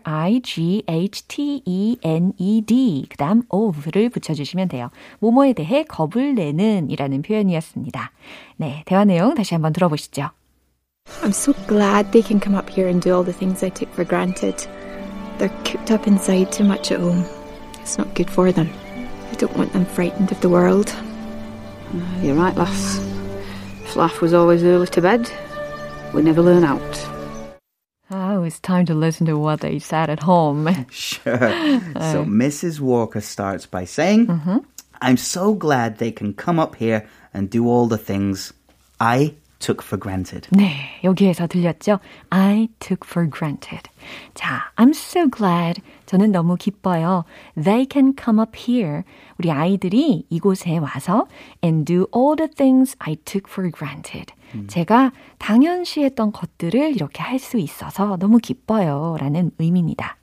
그 3.09 3.17
다음 3.17 3.41
of를 3.49 4.09
붙여주시면 4.09 4.67
돼요. 4.67 4.89
뭐뭐에 5.19 5.53
대해 5.53 5.83
겁을 5.83 6.35
내는 6.35 6.89
이라는 6.89 7.21
표현이었습니다. 7.23 8.11
네, 8.57 8.83
대화 8.85 9.05
내용 9.05 9.33
다시 9.33 9.55
한번 9.55 9.73
들어보시죠. 9.73 10.29
I'm 11.25 11.33
so 11.33 11.53
glad 11.65 12.11
they 12.11 12.21
can 12.21 12.39
come 12.39 12.53
up 12.53 12.69
here 12.69 12.87
and 12.87 13.01
do 13.01 13.11
all 13.11 13.23
the 13.23 13.33
things 13.33 13.63
I 13.63 13.69
took 13.69 13.91
for 13.93 14.03
granted. 14.03 14.59
They're 15.39 15.49
cooped 15.63 15.89
up 15.89 16.05
inside 16.05 16.51
too 16.51 16.63
much 16.63 16.91
at 16.91 16.99
home. 16.99 17.25
It's 17.81 17.97
not 17.97 18.13
good 18.13 18.29
for 18.29 18.51
them. 18.51 18.69
I 19.31 19.33
don't 19.33 19.57
want 19.57 19.73
them 19.73 19.85
frightened 19.85 20.31
of 20.31 20.39
the 20.41 20.49
world. 20.49 20.95
Uh, 21.95 22.19
you're 22.21 22.35
right, 22.35 22.55
lass. 22.55 22.99
Flaff 23.85 24.21
was 24.21 24.35
always 24.35 24.63
early 24.63 24.85
to 24.85 25.01
bed. 25.01 25.31
We 26.13 26.21
never 26.21 26.43
learn 26.43 26.63
out. 26.63 27.09
Oh, 28.11 28.43
it's 28.43 28.59
time 28.59 28.85
to 28.85 28.93
listen 28.93 29.25
to 29.25 29.35
what 29.35 29.61
they 29.61 29.79
said 29.79 30.11
at 30.11 30.21
home. 30.21 30.69
Sure. 30.91 31.37
so 31.39 32.21
uh, 32.21 32.25
Mrs. 32.25 32.79
Walker 32.79 33.21
starts 33.21 33.65
by 33.65 33.85
saying, 33.85 34.27
mm-hmm. 34.27 34.57
I'm 35.01 35.17
so 35.17 35.55
glad 35.55 35.97
they 35.97 36.11
can 36.11 36.35
come 36.35 36.59
up 36.59 36.75
here 36.75 37.07
and 37.33 37.49
do 37.49 37.67
all 37.67 37.87
the 37.87 37.97
things 37.97 38.53
I 38.99 39.33
took 39.59 39.83
for 39.83 39.99
granted. 39.99 40.47
네, 40.51 40.99
여기에서 41.03 41.47
들렸죠? 41.47 41.99
I 42.29 42.67
took 42.79 43.07
for 43.07 43.29
granted. 43.29 43.89
자, 44.33 44.71
I'm 44.75 44.89
so 44.89 45.27
glad. 45.29 45.81
저는 46.05 46.31
너무 46.31 46.55
기뻐요. 46.55 47.25
They 47.55 47.87
can 47.91 48.13
come 48.21 48.39
up 48.39 48.57
here. 48.57 49.03
우리 49.39 49.51
아이들이 49.51 50.25
이곳에 50.29 50.77
와서 50.77 51.27
and 51.63 51.85
do 51.85 52.07
all 52.15 52.35
the 52.35 52.49
things 52.49 52.95
I 52.99 53.15
took 53.15 53.49
for 53.51 53.71
granted. 53.71 54.33
제가 54.67 55.11
당연시했던 55.39 56.31
것들을 56.31 56.95
이렇게 56.95 57.21
할 57.21 57.39
수 57.39 57.57
있어서 57.57 58.17
너무 58.17 58.37
기뻐요. 58.37 59.17
라는 59.19 59.51
의미입니다. 59.59 60.17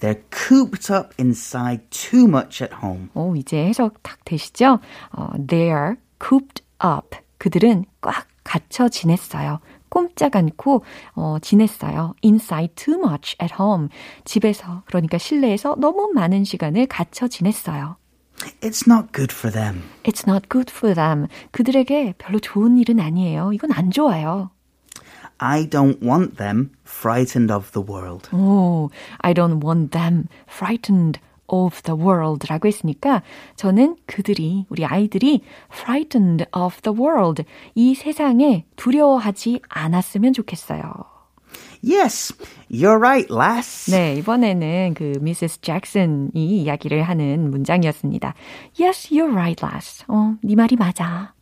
They're 0.00 0.20
cooped 0.30 0.92
up 0.92 1.14
inside 1.18 1.84
too 1.90 2.24
much 2.26 2.62
at 2.62 2.74
home. 2.82 3.08
오, 3.14 3.34
이제 3.36 3.64
해석 3.64 4.02
딱 4.02 4.18
되시죠? 4.24 4.80
어, 5.12 5.28
they 5.46 5.68
are 5.68 5.94
cooped 6.20 6.62
up. 6.84 7.16
그들은 7.38 7.84
꽉 8.02 8.26
갇혀 8.44 8.88
지냈어요. 8.88 9.60
꼼짝 9.88 10.36
않고 10.36 10.84
어, 11.14 11.38
지냈어요. 11.40 12.14
Inside 12.22 12.74
too 12.74 12.98
much 12.98 13.36
at 13.42 13.54
home. 13.58 13.88
집에서 14.24 14.82
그러니까 14.86 15.18
실내에서 15.18 15.76
너무 15.78 16.10
많은 16.14 16.44
시간을 16.44 16.86
갇혀 16.86 17.28
지냈어요. 17.28 17.96
It's 18.60 18.86
not 18.90 19.12
good 19.12 19.32
for 19.32 19.52
them. 19.52 19.82
It's 20.02 20.28
not 20.28 20.48
good 20.50 20.70
for 20.70 20.94
them. 20.94 21.28
그들에게 21.52 22.14
별로 22.18 22.38
좋은 22.38 22.76
일은 22.78 23.00
아니에요. 23.00 23.52
이건 23.52 23.72
안 23.72 23.90
좋아요. 23.90 24.50
I 25.38 25.68
don't 25.68 26.00
want 26.02 26.36
them 26.36 26.70
frightened 26.86 27.52
of 27.52 27.70
the 27.72 27.84
world. 27.86 28.28
오, 28.34 28.90
I 29.18 29.34
don't 29.34 29.62
want 29.64 29.90
them 29.90 30.26
frightened 30.48 31.20
of 31.48 31.82
the 31.82 31.98
world 31.98 32.46
라고 32.48 32.68
했으니까 32.68 33.22
저는 33.56 33.96
그들이, 34.06 34.66
우리 34.68 34.84
아이들이 34.84 35.42
frightened 35.72 36.44
of 36.56 36.80
the 36.82 36.96
world, 36.98 37.44
이 37.74 37.94
세상에 37.94 38.64
두려워하지 38.76 39.60
않았으면 39.68 40.32
좋겠어요. 40.32 40.82
Yes, 41.86 42.32
you're 42.70 42.96
right, 42.98 43.30
lass. 43.30 43.90
네, 43.90 44.14
이번에는 44.14 44.94
그 44.94 45.18
미세스 45.20 45.60
잭슨이 45.60 46.62
이야기를 46.62 47.02
하는 47.02 47.50
문장이었습니다. 47.50 48.34
Yes, 48.80 49.10
you're 49.10 49.30
right, 49.30 49.62
lass. 49.64 50.02
어, 50.08 50.36
네 50.42 50.54
말이 50.54 50.76
맞아. 50.76 51.34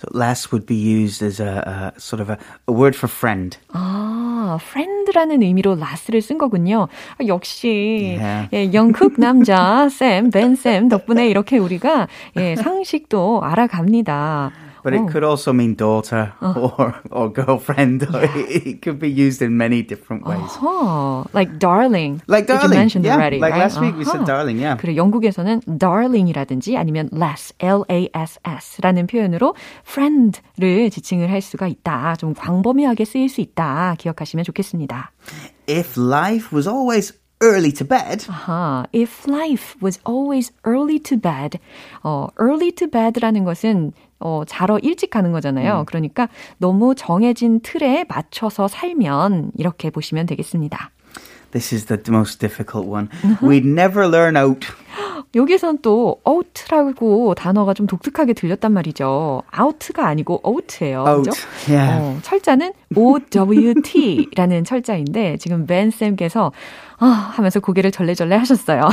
So 0.00 0.08
lass 0.14 0.50
would 0.52 0.66
be 0.66 0.76
used 0.76 1.24
as 1.24 1.40
a, 1.40 1.62
a 1.66 1.92
sort 1.98 2.20
of 2.22 2.30
a, 2.30 2.38
a 2.68 2.72
word 2.72 2.96
for 2.96 3.10
friend. 3.10 3.58
아, 3.72 4.17
friend라는 4.60 5.42
의미로 5.42 5.72
last를 5.72 6.20
쓴 6.22 6.38
거군요. 6.38 6.88
아, 7.18 7.26
역시 7.26 8.16
Yeah. 8.18 8.48
예, 8.52 8.72
영국 8.72 9.14
남자 9.18 9.88
쌤, 9.90 10.30
벤 10.30 10.54
쌤 10.54 10.88
덕분에 10.88 11.28
이렇게 11.28 11.58
우리가 11.58 12.08
예, 12.36 12.56
상식도 12.56 13.42
알아갑니다. 13.42 14.50
But 14.83 14.91
it 14.93 14.99
어. 14.99 15.07
could 15.07 15.23
also 15.23 15.53
mean 15.53 15.75
daughter 15.75 16.33
or, 16.43 16.93
or 17.09 17.29
girlfriend. 17.31 18.03
it 18.11 18.81
could 18.81 18.99
be 18.99 19.07
used 19.09 19.41
in 19.41 19.55
many 19.55 19.81
different 19.81 20.25
ways. 20.27 20.51
Oh, 20.61 21.23
like 21.31 21.57
darling. 21.57 22.19
Like 22.27 22.49
which 22.49 22.59
darling, 22.59 22.73
you 22.73 22.79
mentioned 22.83 23.05
yeah. 23.05 23.15
already, 23.15 23.39
Like 23.39 23.53
right? 23.53 23.61
last 23.61 23.79
week 23.79 23.95
we 23.95 24.03
said 24.03 24.27
아하. 24.27 24.43
darling, 24.43 24.59
yeah. 24.59 24.75
그래 24.75 24.97
영국에서는 24.97 25.61
darling이라든지 25.79 26.75
아니면 26.75 27.07
lass, 27.13 27.53
L-A-S-S라는 27.61 29.07
표현으로 29.07 29.55
friend를 29.87 30.89
지칭을 30.89 31.31
할 31.31 31.41
수가 31.41 31.67
있다. 31.67 32.15
좀 32.17 32.33
광범위하게 32.33 33.05
쓰일 33.05 33.29
수 33.29 33.39
있다. 33.39 33.95
기억하시면 33.97 34.43
좋겠습니다. 34.43 35.11
If 35.69 35.97
life 35.97 36.51
was 36.53 36.67
always 36.67 37.13
early 37.41 37.71
to 37.71 37.85
bed, 37.87 38.25
아하, 38.29 38.85
if 38.93 39.29
life 39.29 39.75
was 39.81 39.99
always 40.07 40.51
early 40.65 40.99
to 40.99 41.17
bed. 41.17 41.57
어, 42.03 42.27
early 42.39 42.71
to 42.71 42.87
bed라는 42.87 43.43
것은 43.45 43.93
어, 44.20 44.42
자러 44.46 44.78
일찍 44.78 45.10
가는 45.10 45.32
거잖아요. 45.32 45.84
그러니까 45.86 46.28
너무 46.58 46.94
정해진 46.94 47.60
틀에 47.60 48.04
맞춰서 48.08 48.68
살면 48.68 49.52
이렇게 49.56 49.90
보시면 49.90 50.26
되겠습니다. 50.26 50.90
This 51.50 51.74
is 51.74 51.86
the 51.86 52.00
most 52.08 52.40
difficult 52.40 52.88
one. 52.88 53.08
We'd 53.40 53.64
never 53.64 54.06
learn 54.06 54.36
out. 54.36 54.66
여기선 55.34 55.78
또 55.82 56.20
out라고 56.26 57.34
단어가 57.34 57.74
좀 57.74 57.86
독특하게 57.86 58.32
들렸단 58.32 58.72
말이죠. 58.72 59.42
out가 59.58 60.06
아니고 60.08 60.40
out예요. 60.44 61.04
Out. 61.06 61.30
그죠? 61.30 61.48
Yeah. 61.72 62.02
어, 62.02 62.18
철자는 62.22 62.72
OWT라는 62.94 64.64
철자인데 64.64 65.36
지금 65.38 65.66
벤 65.66 65.90
쌤께서 65.90 66.52
아 67.00 67.06
하면서 67.06 67.60
고개를 67.60 67.90
절레절레 67.92 68.36
하셨어요. 68.36 68.88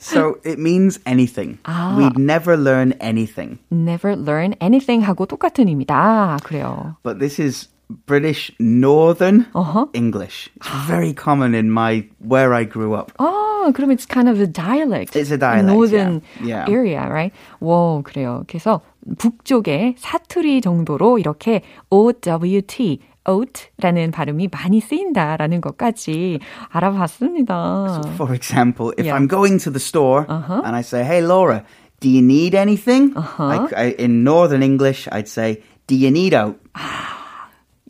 So 0.00 0.36
it 0.44 0.58
means 0.58 1.00
anything. 1.06 1.58
Ah. 1.64 1.96
We'd 1.98 2.18
never 2.18 2.56
learn 2.56 2.94
anything. 3.00 3.58
Never 3.70 4.14
learn 4.16 4.54
anything 4.60 5.04
하고 5.06 5.26
똑같은 5.26 5.68
의미다. 5.68 5.94
아, 5.94 6.36
그래요. 6.44 6.96
But 7.02 7.18
this 7.18 7.40
is 7.40 7.68
British 8.06 8.52
Northern 8.60 9.46
Uh-huh. 9.54 9.86
English. 9.92 10.50
It's 10.56 10.86
very 10.86 11.12
common 11.12 11.54
in 11.54 11.70
my 11.70 12.08
where 12.20 12.54
I 12.54 12.64
grew 12.64 12.94
up. 12.94 13.12
아, 13.18 13.70
그럼 13.74 13.90
it's 13.92 14.06
kind 14.06 14.28
of 14.28 14.40
a 14.40 14.46
dialect. 14.46 15.14
It's 15.14 15.30
a 15.30 15.36
dialect, 15.38 15.66
Northern 15.66 16.22
yeah. 16.42 16.64
Yeah. 16.66 16.70
area, 16.70 17.06
right? 17.10 17.32
와, 17.60 18.00
그래요. 18.02 18.44
그래서 18.48 18.80
북쪽의 19.18 19.96
사투리 19.98 20.60
정도로 20.62 21.18
이렇게 21.18 21.62
OWT, 21.90 23.00
oat라는 23.27 24.11
발음이 24.11 24.47
많이 24.51 24.79
쓰인다라는 24.79 25.59
것까지 25.61 26.39
알아봤습니다. 26.69 28.01
For 28.15 28.33
example, 28.33 28.93
if 28.97 29.05
Yeah. 29.05 29.15
I'm 29.19 29.27
going 29.27 29.59
to 29.63 29.71
the 29.71 29.79
store 29.81 30.25
Uh-huh. 30.29 30.61
and 30.63 30.75
I 30.75 30.81
say, 30.81 31.03
"Hey 31.03 31.21
Laura, 31.21 31.63
do 31.99 32.07
you 32.09 32.21
need 32.23 32.55
anything?" 32.55 33.13
Uh-huh. 33.15 33.67
I- 33.75 33.91
I- 33.91 33.95
in 33.99 34.23
Northern 34.23 34.63
English, 34.63 35.07
I'd 35.11 35.27
say, 35.27 35.61
"Do 35.87 35.95
you 35.95 36.09
need 36.11 36.33
out?" 36.33 36.55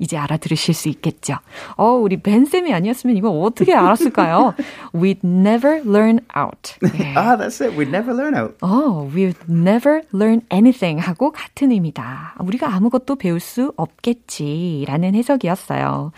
이제 0.00 0.16
알아들으실 0.16 0.74
수 0.74 0.88
있겠죠. 0.88 1.36
어, 1.76 1.90
우리 1.92 2.20
벤 2.20 2.44
쌤이 2.44 2.72
아니었으면 2.72 3.16
이거 3.16 3.30
어떻게 3.30 3.72
알았을까요? 3.74 4.54
We'd 4.94 5.20
never 5.24 5.80
learn 5.86 6.20
out. 6.36 6.74
예. 6.98 7.14
Ah, 7.14 7.36
that's 7.36 7.60
it. 7.64 7.76
We'd 7.76 7.88
never 7.88 8.12
learn 8.12 8.34
out. 8.34 8.56
어, 8.62 9.08
we'd 9.14 9.36
never 9.48 10.02
learn 10.14 10.40
anything 10.52 11.00
하고 11.00 11.30
같은 11.30 11.70
의미다. 11.70 12.34
우리가 12.40 12.74
아무것도 12.74 13.16
배울 13.16 13.38
수 13.38 13.72
없겠지라는 13.76 15.14
해석이었어요. 15.14 16.12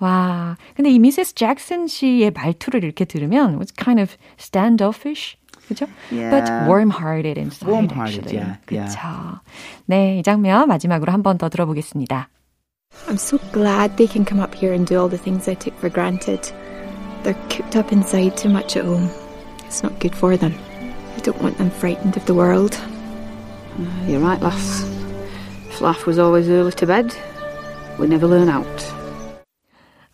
와, 0.00 0.56
근데 0.76 0.90
이 0.90 0.98
미세스 0.98 1.34
잭슨 1.34 1.86
씨의 1.86 2.32
말투를 2.32 2.82
이렇게 2.84 3.04
들으면 3.04 3.58
it's 3.60 3.72
kind 3.76 4.00
of 4.00 4.16
standoffish. 4.38 5.36
그죠? 5.68 5.86
But 6.10 6.50
Yeah. 6.50 6.66
warm-hearted 6.66 7.38
inside, 7.38 7.70
Warm-hearted, 7.70 8.26
actually. 8.26 8.36
yeah, 8.42 8.58
그쵸. 8.66 9.40
네, 9.86 10.18
이 10.18 10.22
장면 10.24 10.66
마지막으로 10.68 11.12
한 11.12 11.22
번 11.22 11.38
더 11.38 11.48
들어보겠습니다. 11.48 12.28
I'm 13.10 13.18
so 13.18 13.38
glad 13.50 13.96
they 13.96 14.06
can 14.06 14.24
come 14.24 14.38
up 14.38 14.54
here 14.54 14.72
and 14.72 14.86
do 14.86 14.96
all 14.96 15.08
the 15.08 15.18
things 15.18 15.48
I 15.48 15.54
took 15.54 15.76
for 15.80 15.88
granted. 15.88 16.44
They're 17.24 17.34
cooped 17.48 17.74
up 17.74 17.90
inside 17.90 18.36
too 18.36 18.48
much 18.48 18.76
at 18.76 18.84
home. 18.84 19.10
It's 19.64 19.82
not 19.82 19.98
good 19.98 20.14
for 20.14 20.36
them. 20.36 20.54
I 21.16 21.18
don't 21.18 21.42
want 21.42 21.58
them 21.58 21.70
frightened 21.70 22.16
of 22.16 22.24
the 22.26 22.34
world. 22.34 22.80
You're 24.06 24.20
right, 24.20 24.40
lass. 24.40 24.84
If 25.68 25.80
life 25.80 26.06
was 26.06 26.20
always 26.20 26.48
early 26.48 26.70
to 26.70 26.86
bed, 26.86 27.12
we'd 27.98 28.10
never 28.10 28.28
learn 28.28 28.48
out. 28.48 28.99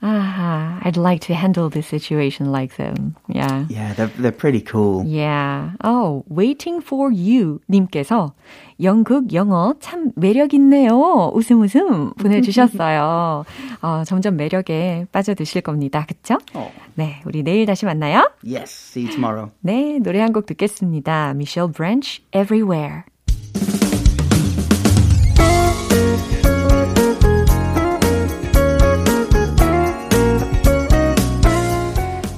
아하, 0.06 0.78
I'd 0.84 0.96
like 0.96 1.26
to 1.26 1.34
handle 1.34 1.68
this 1.68 1.86
situation 1.88 2.52
like 2.52 2.76
them. 2.76 3.16
Yeah. 3.26 3.66
Yeah, 3.68 3.92
they're 3.94 4.12
they're 4.16 4.30
pretty 4.30 4.60
cool. 4.60 5.04
Yeah. 5.04 5.72
Oh, 5.82 6.22
waiting 6.28 6.80
for 6.80 7.10
you 7.10 7.58
님께서 7.68 8.32
연극 8.80 9.32
영어 9.32 9.74
참 9.80 10.12
매력 10.14 10.54
있네요. 10.54 11.32
웃음 11.34 11.60
웃음 11.62 12.12
보내주셨어요. 12.14 13.44
어, 13.82 14.02
점점 14.06 14.36
매력에 14.36 15.06
빠져드실 15.10 15.62
겁니다. 15.62 16.06
그쵸? 16.06 16.38
Oh. 16.54 16.70
네, 16.94 17.20
우리 17.24 17.42
내일 17.42 17.66
다시 17.66 17.84
만나요. 17.84 18.30
Yes. 18.44 18.70
See 18.70 19.04
you 19.06 19.10
tomorrow. 19.12 19.50
네, 19.60 19.98
노래 19.98 20.20
한 20.20 20.32
곡 20.32 20.46
듣겠습니다. 20.46 21.30
Michelle 21.34 21.72
Branch, 21.72 22.22
Everywhere. 22.32 23.04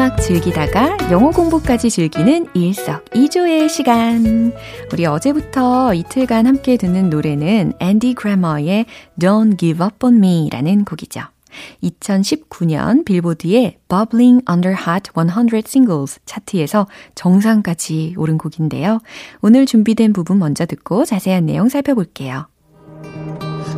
음악 0.00 0.16
즐기다가 0.16 0.96
영어 1.10 1.30
공부까지 1.30 1.90
즐기는 1.90 2.46
일석이조의 2.54 3.68
시간. 3.68 4.50
우리 4.90 5.04
어제부터 5.04 5.92
이틀간 5.92 6.46
함께 6.46 6.78
듣는 6.78 7.10
노래는 7.10 7.74
앤디 7.80 8.14
그래머의 8.14 8.86
Don't 9.20 9.58
Give 9.58 9.84
Up 9.84 9.96
on 10.06 10.16
Me라는 10.16 10.86
곡이죠. 10.86 11.20
2019년 11.82 13.04
빌보드의 13.04 13.76
Bubbling 13.90 14.42
Under 14.50 14.74
Hot 14.74 15.10
100 15.12 15.64
Singles 15.68 16.18
차트에서 16.24 16.86
정상까지 17.14 18.14
오른 18.16 18.38
곡인데요. 18.38 19.00
오늘 19.42 19.66
준비된 19.66 20.14
부분 20.14 20.38
먼저 20.38 20.64
듣고 20.64 21.04
자세한 21.04 21.44
내용 21.44 21.68
살펴볼게요. 21.68 22.46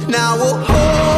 Now 0.08 0.38
we'll 0.38 1.11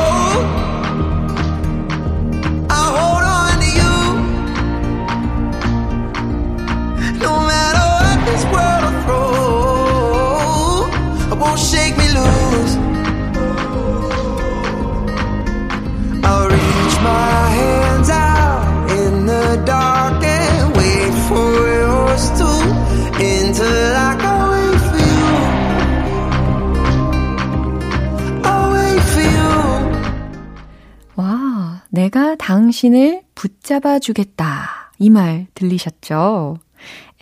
내가 31.94 32.34
당신을 32.36 33.22
붙잡아 33.34 33.98
주겠다. 33.98 34.92
이 34.98 35.10
말 35.10 35.46
들리셨죠? 35.54 36.58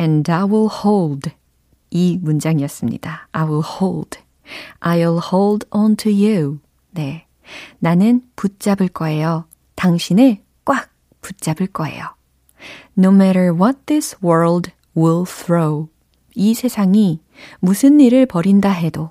And 0.02 0.28
I 0.28 0.42
will 0.42 0.68
hold. 0.84 1.30
이 1.90 2.18
문장이었습니다. 2.20 3.28
I 3.30 3.44
will 3.44 3.62
hold. 3.64 4.18
I'll 4.80 5.20
hold 5.32 5.64
on 5.70 5.94
to 5.96 6.10
you. 6.10 6.58
네. 6.90 7.26
나는 7.78 8.22
붙잡을 8.34 8.88
거예요. 8.88 9.44
당신을 9.76 10.42
꽉 10.64 10.88
붙잡을 11.20 11.68
거예요. 11.68 12.16
No 12.98 13.10
matter 13.10 13.54
what 13.54 13.78
this 13.86 14.16
world 14.24 14.72
will 14.96 15.24
throw. 15.24 15.88
이 16.34 16.54
세상이 16.54 17.20
무슨 17.60 18.00
일을 18.00 18.26
벌인다 18.26 18.70
해도, 18.70 19.10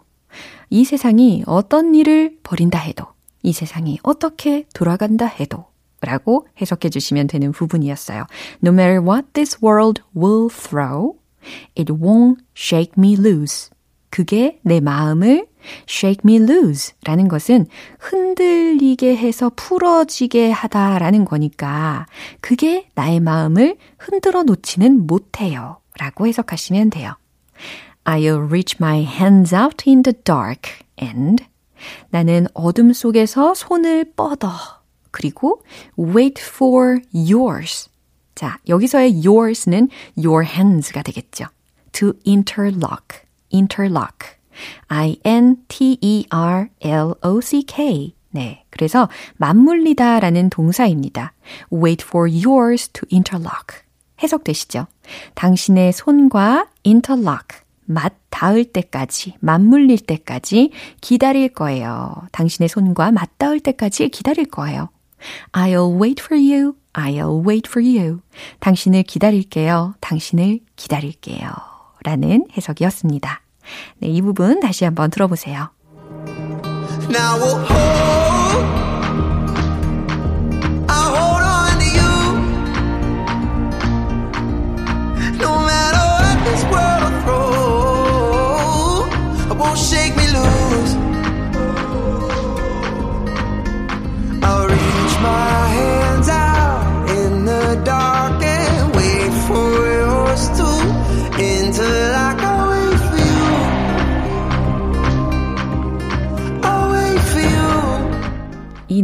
이 0.70 0.84
세상이 0.84 1.44
어떤 1.46 1.96
일을 1.96 2.38
벌인다 2.44 2.80
해도, 2.80 3.06
이 3.44 3.54
세상이 3.54 4.00
어떻게 4.04 4.66
돌아간다 4.74 5.26
해도, 5.26 5.68
라고 6.02 6.48
해석해 6.60 6.90
주시면 6.90 7.28
되는 7.28 7.52
부분이었어요. 7.52 8.26
No 8.64 8.72
matter 8.72 9.02
what 9.02 9.28
this 9.34 9.58
world 9.64 10.02
will 10.16 10.50
throw, 10.50 11.16
it 11.78 11.92
won't 11.94 12.44
shake 12.56 12.94
me 12.98 13.14
loose. 13.14 13.70
그게 14.10 14.60
내 14.64 14.80
마음을 14.80 15.48
shake 15.88 16.22
me 16.26 16.36
loose 16.36 16.94
라는 17.04 17.28
것은 17.28 17.68
흔들리게 18.00 19.16
해서 19.16 19.52
풀어지게 19.56 20.52
하다라는 20.52 21.26
거니까 21.26 22.08
그게 22.42 22.90
나의 22.96 23.20
마음을 23.20 23.78
흔들어 23.98 24.44
놓지는 24.44 25.08
못해요. 25.08 25.80
라고 25.98 26.28
해석하시면 26.28 26.90
돼요. 26.90 27.14
I'll 28.04 28.48
reach 28.48 28.78
my 28.80 29.04
hands 29.04 29.54
out 29.54 29.88
in 29.88 30.04
the 30.04 30.16
dark 30.24 30.72
and 31.02 31.44
나는 32.10 32.48
어둠 32.54 32.94
속에서 32.94 33.54
손을 33.54 34.14
뻗어. 34.16 34.50
그리고 35.12 35.64
wait 36.00 36.42
for 36.42 37.02
yours. 37.14 37.90
자, 38.36 38.58
여기서의 38.68 39.22
yours는 39.26 39.90
your 40.18 40.46
hands가 40.46 41.04
되겠죠. 41.04 41.46
to 41.92 42.14
interlock. 42.26 43.20
interlock. 43.54 44.38
I-N-T-E-R-L-O-C-K. 44.88 46.26
네. 48.32 48.64
그래서 48.70 49.10
맞물리다 49.38 50.20
라는 50.22 50.50
동사입니다. 50.50 51.34
wait 51.74 52.06
for 52.08 52.30
yours 52.32 52.90
to 52.90 53.08
interlock. 53.12 53.82
해석되시죠? 54.24 54.88
당신의 55.36 55.94
손과 55.94 56.68
interlock. 56.86 57.60
맞 57.86 58.14
닿을 58.30 58.66
때까지, 58.66 59.36
맞물릴 59.40 60.00
때까지 60.00 60.72
기다릴 61.02 61.50
거예요. 61.50 62.16
당신의 62.32 62.70
손과 62.70 63.12
맞 63.12 63.38
닿을 63.38 63.60
때까지 63.60 64.10
기다릴 64.10 64.46
거예요. 64.46 64.90
I'll 65.54 65.98
wait 66.00 66.22
for 66.24 66.40
you. 66.40 66.76
I'll 66.94 67.46
wait 67.46 67.70
for 67.70 67.86
you. 67.86 68.22
당신을 68.60 69.04
기다릴게요. 69.04 69.96
당신을 70.02 70.60
기다릴게요. 70.76 71.50
라는 72.04 72.46
해석이었습니다. 72.58 73.42
네, 74.00 74.08
이 74.08 74.22
부분 74.22 74.60
다시 74.60 74.86
한번 74.86 75.10
들어보세요. 75.12 75.70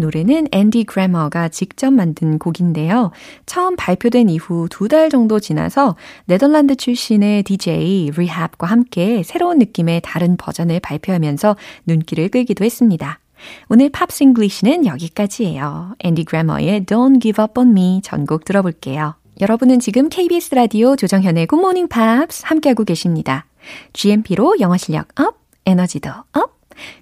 노래는 0.07 0.47
앤디 0.51 0.85
그래머가 0.85 1.49
직접 1.49 1.91
만든 1.91 2.39
곡인데요. 2.39 3.11
처음 3.45 3.75
발표된 3.75 4.29
이후 4.29 4.67
두 4.69 4.87
달 4.87 5.09
정도 5.09 5.37
지나서 5.41 5.97
네덜란드 6.25 6.77
출신의 6.77 7.43
DJ 7.43 8.11
R3hab과 8.15 8.67
함께 8.67 9.21
새로운 9.23 9.59
느낌의 9.59 9.99
다른 10.01 10.37
버전을 10.37 10.79
발표하면서 10.79 11.57
눈길을 11.87 12.29
끌기도 12.29 12.63
했습니다. 12.63 13.19
오늘 13.67 13.89
Pops 13.89 14.23
English는 14.23 14.85
여기까지예요. 14.85 15.95
앤디 15.99 16.23
그래머의 16.23 16.85
Don't 16.85 17.21
Give 17.21 17.43
Up 17.43 17.59
On 17.59 17.71
Me 17.71 17.99
전곡 18.01 18.45
들어볼게요. 18.45 19.15
여러분은 19.41 19.81
지금 19.81 20.07
KBS 20.07 20.55
라디오 20.55 20.95
조정현의 20.95 21.47
Morning 21.51 21.89
Pops 21.89 22.43
함께하고 22.45 22.85
계십니다. 22.85 23.45
GMP로 23.91 24.55
영어 24.61 24.77
실력 24.77 25.07
up, 25.19 25.35
에너지도 25.65 26.09
up, 26.31 26.56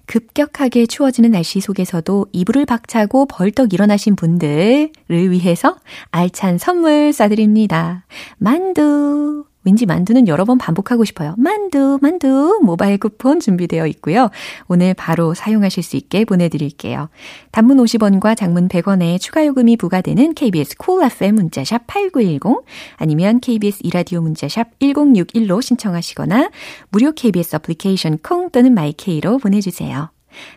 급격하게 0.06 0.86
추워지는 0.86 1.30
날씨 1.30 1.60
속에서도 1.60 2.26
이불을 2.32 2.66
박차고 2.66 3.26
벌떡 3.26 3.72
일어나신 3.72 4.16
분들을 4.16 4.90
위해서 5.10 5.76
알찬 6.10 6.58
선물 6.58 7.10
쏴드립니다. 7.10 8.02
만두! 8.38 9.44
왠지 9.66 9.84
만두는 9.84 10.28
여러 10.28 10.44
번 10.44 10.56
반복하고 10.56 11.04
싶어요. 11.04 11.34
만두, 11.36 11.98
만두! 12.00 12.60
모바일 12.62 12.98
쿠폰 12.98 13.40
준비되어 13.40 13.86
있고요. 13.88 14.30
오늘 14.68 14.94
바로 14.94 15.34
사용하실 15.34 15.82
수 15.82 15.96
있게 15.96 16.24
보내드릴게요. 16.24 17.10
단문 17.50 17.78
50원과 17.78 18.36
장문 18.36 18.68
100원의 18.68 19.20
추가 19.20 19.44
요금이 19.44 19.76
부과되는 19.76 20.34
KBS 20.34 20.76
Cool 20.78 21.12
FM 21.12 21.34
문자샵 21.34 21.86
8910 21.88 22.64
아니면 22.96 23.40
KBS 23.40 23.80
2라디오 23.82 24.22
문자샵 24.22 24.78
1061로 24.78 25.60
신청하시거나 25.60 26.50
무료 26.90 27.12
KBS 27.12 27.56
애플리케이션 27.56 28.18
콩 28.22 28.50
또는 28.50 28.72
마이케이로 28.72 29.38
보내주세요. 29.38 30.10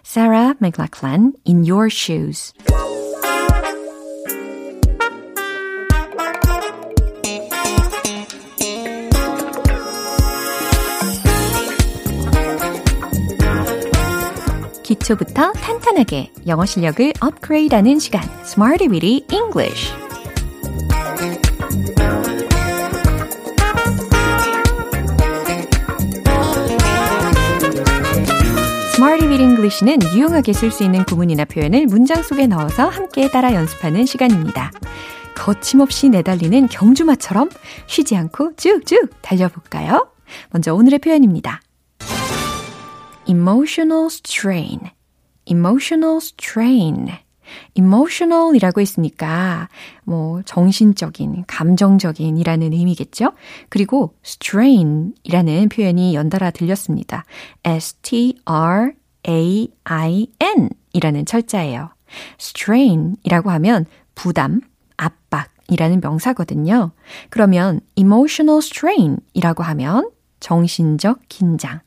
Sarah 0.03 0.53
McLachlan, 0.59 1.33
In 1.47 1.63
Your 1.63 1.89
Shoes. 1.89 2.53
기초부터 14.89 15.52
탄탄하게 15.52 16.32
영어 16.47 16.65
실력을 16.65 17.13
업그레이드하는 17.19 17.99
시간, 17.99 18.23
Smarty 18.41 18.89
Weedy 18.89 19.23
English. 19.32 19.93
Smarty 28.95 29.28
Weedy 29.30 29.43
English는 29.43 29.99
유용하게 30.15 30.54
쓸 30.54 30.71
수 30.71 30.84
있는 30.84 31.04
구문이나 31.04 31.45
표현을 31.45 31.86
문장 31.86 32.23
속에 32.23 32.47
넣어서 32.47 32.89
함께 32.89 33.30
따라 33.30 33.54
연습하는 33.54 34.08
시간입니다. 34.08 34.71
거침없이 35.36 36.10
내달리는 36.10 36.67
경주마처럼 36.67 37.52
쉬지 37.86 38.15
않고 38.15 38.56
쭉쭉 38.56 39.21
달려볼까요? 39.21 40.10
먼저 40.49 40.73
오늘의 40.73 40.97
표현입니다. 40.97 41.62
Emotional 43.29 44.07
strain, 44.07 44.79
emotional 45.45 46.17
strain. 46.17 47.19
emotional 47.73 48.55
이라고 48.55 48.79
했으니까, 48.81 49.69
뭐, 50.03 50.41
정신적인, 50.43 51.45
감정적인 51.47 52.37
이라는 52.37 52.73
의미겠죠? 52.73 53.31
그리고 53.69 54.13
strain 54.23 55.13
이라는 55.23 55.69
표현이 55.69 56.13
연달아 56.13 56.51
들렸습니다. 56.51 57.23
S-T-R-A-I-N 57.63 58.99
이라는 60.93 61.25
철자예요. 61.25 61.89
strain 62.39 63.15
이라고 63.23 63.49
하면 63.51 63.85
부담, 64.13 64.61
압박 64.97 65.49
이라는 65.69 66.01
명사거든요. 66.01 66.91
그러면 67.29 67.79
emotional 67.95 68.59
strain 68.59 69.17
이라고 69.33 69.63
하면 69.63 70.11
정신적 70.39 71.21
긴장, 71.29 71.81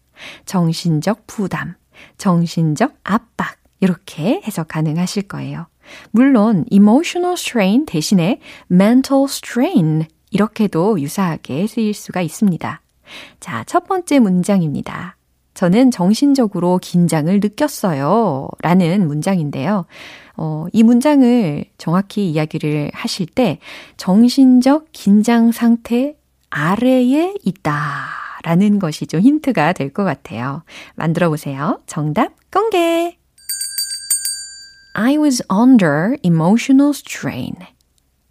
정신적 0.46 1.26
부담, 1.26 1.74
정신적 2.18 2.94
압박 3.04 3.56
이렇게 3.80 4.40
해석 4.44 4.68
가능하실 4.68 5.24
거예요. 5.24 5.66
물론 6.10 6.64
emotional 6.70 7.34
strain 7.34 7.86
대신에 7.86 8.40
mental 8.70 9.24
strain 9.24 10.06
이렇게도 10.30 11.00
유사하게 11.00 11.66
쓰일 11.66 11.94
수가 11.94 12.22
있습니다. 12.22 12.80
자, 13.40 13.64
첫 13.66 13.86
번째 13.86 14.20
문장입니다. 14.20 15.16
저는 15.54 15.90
정신적으로 15.90 16.78
긴장을 16.80 17.32
느꼈어요. 17.40 18.48
라는 18.62 19.06
문장인데요. 19.06 19.84
어, 20.36 20.66
이 20.72 20.82
문장을 20.82 21.64
정확히 21.76 22.30
이야기를 22.30 22.90
하실 22.94 23.26
때 23.26 23.58
정신적 23.98 24.86
긴장 24.92 25.52
상태 25.52 26.16
아래에 26.48 27.34
있다. 27.44 28.21
라는 28.42 28.78
것이 28.78 29.06
좀 29.06 29.20
힌트가 29.20 29.72
될 29.72 29.92
것 29.92 30.04
같아요. 30.04 30.62
만들어 30.94 31.28
보세요. 31.28 31.80
정답 31.86 32.32
공개! 32.50 33.16
I 34.94 35.16
was 35.16 35.42
under 35.50 36.16
emotional 36.22 36.90
strain. 36.90 37.54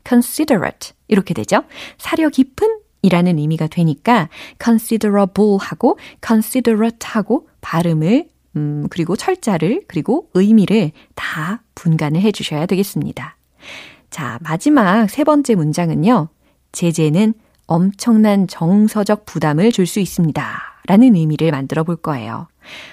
considerate 0.08 0.92
이렇게 1.08 1.34
되죠. 1.34 1.64
사려 1.98 2.30
깊은 2.30 2.80
이라는 3.02 3.40
의미가 3.40 3.68
되니까 3.68 4.30
considerable 4.62 5.58
하고 5.60 5.98
considerate 6.26 7.00
하고 7.04 7.48
발음을 7.62 8.28
음, 8.56 8.88
그리고 8.90 9.16
철자를 9.16 9.84
그리고 9.88 10.30
의미를 10.34 10.92
다 11.16 11.62
분간을 11.76 12.22
해 12.22 12.32
주셔야 12.32 12.66
되겠습니다. 12.66 13.38
자, 14.10 14.40
마지막 14.42 15.08
세 15.10 15.24
번째 15.24 15.56
문장은요. 15.56 16.30
제재는 16.72 17.34
엄청난 17.68 18.48
정서적 18.48 19.26
부담을 19.26 19.72
줄 19.72 19.86
수 19.86 20.00
있습니다. 20.00 20.79
라는 20.90 21.16
의미를 21.16 21.52
만들어 21.52 21.84
볼 21.84 21.98
거예요. 21.98 22.48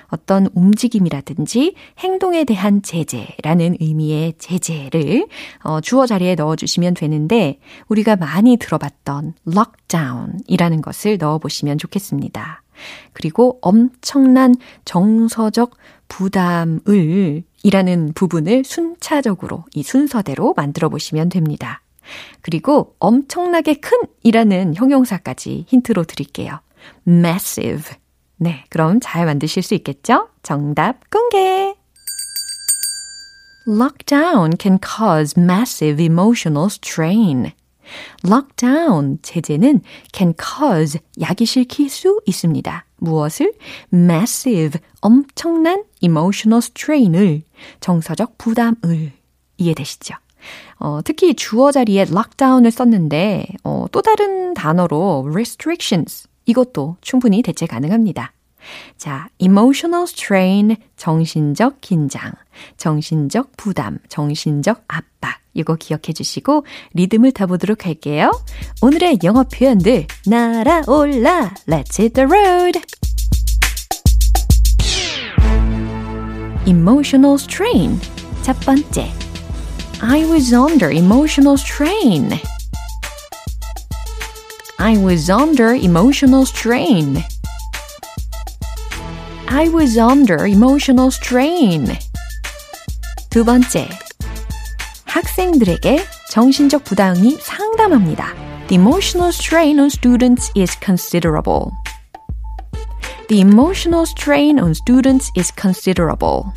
어떤 0.08 0.50
움직임이라든지 0.52 1.74
행동에 1.98 2.44
대한 2.44 2.82
제재라는 2.82 3.78
의미의 3.80 4.34
제재를 4.38 5.26
어, 5.64 5.80
주어 5.80 6.04
자리에 6.04 6.34
넣어주시면 6.34 6.92
되는데 6.92 7.58
우리가 7.88 8.16
많이 8.16 8.58
들어봤던 8.58 9.32
lockdown이라는 9.48 10.82
것을 10.82 11.16
넣어보시면 11.16 11.78
좋겠습니다. 11.78 12.62
그리고 13.14 13.58
엄청난 13.62 14.54
정서적 14.84 15.74
부담을 16.08 17.44
이라는 17.62 18.12
부분을 18.14 18.64
순차적으로 18.66 19.64
이 19.74 19.82
순서대로 19.82 20.52
만들어 20.54 20.90
보시면 20.90 21.30
됩니다. 21.30 21.80
그리고 22.42 22.94
엄청나게 22.98 23.80
큰 23.80 23.98
이라는 24.22 24.74
형용사까지 24.74 25.64
힌트로 25.66 26.04
드릴게요. 26.04 26.60
Massive. 27.06 27.96
네, 28.36 28.64
그럼 28.68 29.00
잘 29.00 29.24
만드실 29.26 29.62
수 29.62 29.74
있겠죠? 29.74 30.28
정답 30.42 31.08
공개! 31.10 31.74
Lockdown 33.66 34.56
can 34.60 34.78
cause 34.80 35.34
massive 35.36 36.00
emotional 36.00 36.66
strain. 36.70 37.52
Lockdown 38.24 39.18
제재는 39.22 39.80
can 40.12 40.34
cause 40.38 41.00
야기시킬 41.20 41.88
수 41.88 42.20
있습니다. 42.26 42.84
무엇을? 42.98 43.54
massive 43.92 44.80
엄청난 45.00 45.84
emotional 46.00 46.58
strain을 46.58 47.42
정서적 47.80 48.38
부담을 48.38 49.12
이해되시죠? 49.56 50.14
어, 50.78 51.00
특히 51.04 51.34
주어 51.34 51.72
자리에 51.72 52.02
lockdown을 52.02 52.70
썼는데 52.70 53.46
어, 53.64 53.86
또 53.90 54.02
다른 54.02 54.54
단어로 54.54 55.28
restrictions 55.30 56.28
이것도 56.46 56.96
충분히 57.00 57.42
대체 57.42 57.66
가능합니다. 57.66 58.32
자, 58.96 59.28
emotional 59.38 60.04
strain, 60.04 60.76
정신적 60.96 61.80
긴장, 61.80 62.32
정신적 62.76 63.56
부담, 63.56 63.98
정신적 64.08 64.84
압박. 64.88 65.38
이거 65.54 65.74
기억해 65.76 66.12
주시고 66.14 66.66
리듬을 66.94 67.32
타보도록 67.32 67.86
할게요. 67.86 68.30
오늘의 68.82 69.20
영어 69.24 69.44
표현들 69.44 70.06
날아올라 70.26 71.54
Let's 71.66 71.98
hit 71.98 72.14
the 72.14 72.26
road. 72.26 72.80
emotional 76.66 77.36
strain. 77.36 77.98
첫 78.42 78.58
번째. 78.60 79.10
I 80.00 80.24
was 80.24 80.52
under 80.52 80.90
emotional 80.90 81.56
strain. 81.56 82.30
I 84.79 84.97
was 84.97 85.29
under 85.29 85.75
emotional 85.75 86.45
strain. 86.45 87.23
I 89.47 89.69
was 89.69 89.97
under 89.97 90.47
emotional 90.47 91.11
strain. 91.11 91.97
두 93.29 93.45
번째. 93.45 93.87
학생들에게 95.05 96.03
정신적 96.31 96.83
부담이 96.83 97.37
상담합니다. 97.41 98.33
The 98.69 98.75
emotional 98.75 99.29
strain 99.29 99.79
on 99.79 99.87
students 99.87 100.51
is 100.55 100.77
considerable. 100.79 101.71
The 103.27 103.41
emotional 103.41 104.05
strain 104.05 104.59
on 104.59 104.71
students 104.71 105.29
is 105.37 105.51
considerable. 105.55 106.53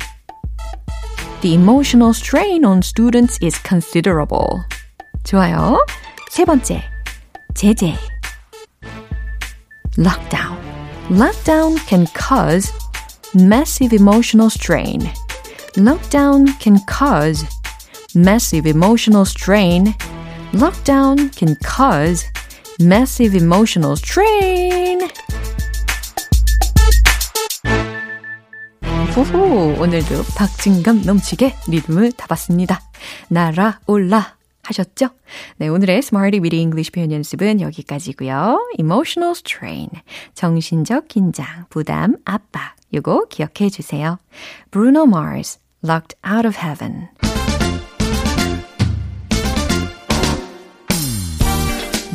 The 1.41 1.53
emotional 1.53 2.13
strain 2.13 2.65
on 2.65 2.81
students 2.81 3.37
is 3.41 3.61
considerable. 3.61 4.63
좋아요. 5.23 5.77
세 6.31 6.45
번째. 6.45 6.81
제재. 7.53 7.95
Lockdown. 9.99 10.57
Lockdown 11.09 11.77
can 11.87 12.07
cause 12.07 12.71
massive 13.33 13.93
emotional 13.93 14.49
strain. 14.49 15.01
Lockdown 15.75 16.59
can 16.59 16.79
cause 16.87 17.45
massive 18.13 18.65
emotional 18.65 19.25
strain. 19.25 19.95
Lockdown 20.53 21.35
can 21.35 21.55
cause 21.63 22.25
massive 22.79 23.35
emotional 23.35 23.95
strain. 23.95 24.99
호호, 29.15 29.75
오늘도 29.79 30.25
박진감 30.35 31.03
넘치게 31.05 31.55
리듬을 31.69 32.11
타봤습니다. 32.13 32.81
날아올라 33.29 34.35
하셨죠? 34.70 35.10
네, 35.58 35.68
오늘의 35.68 35.98
Smarty 35.98 36.40
Weedy 36.40 36.60
English 36.60 36.92
표현 36.92 37.12
연습은 37.12 37.60
여기까지고요. 37.60 38.68
Emotional 38.78 39.34
strain, 39.36 39.88
정신적 40.34 41.08
긴장, 41.08 41.66
부담, 41.68 42.16
압박. 42.24 42.76
요거 42.92 43.26
기억해 43.28 43.70
주세요. 43.70 44.18
Bruno 44.70 45.04
Mars, 45.04 45.58
Locked 45.84 46.16
Out 46.26 46.46
of 46.46 46.58
Heaven. 46.58 47.08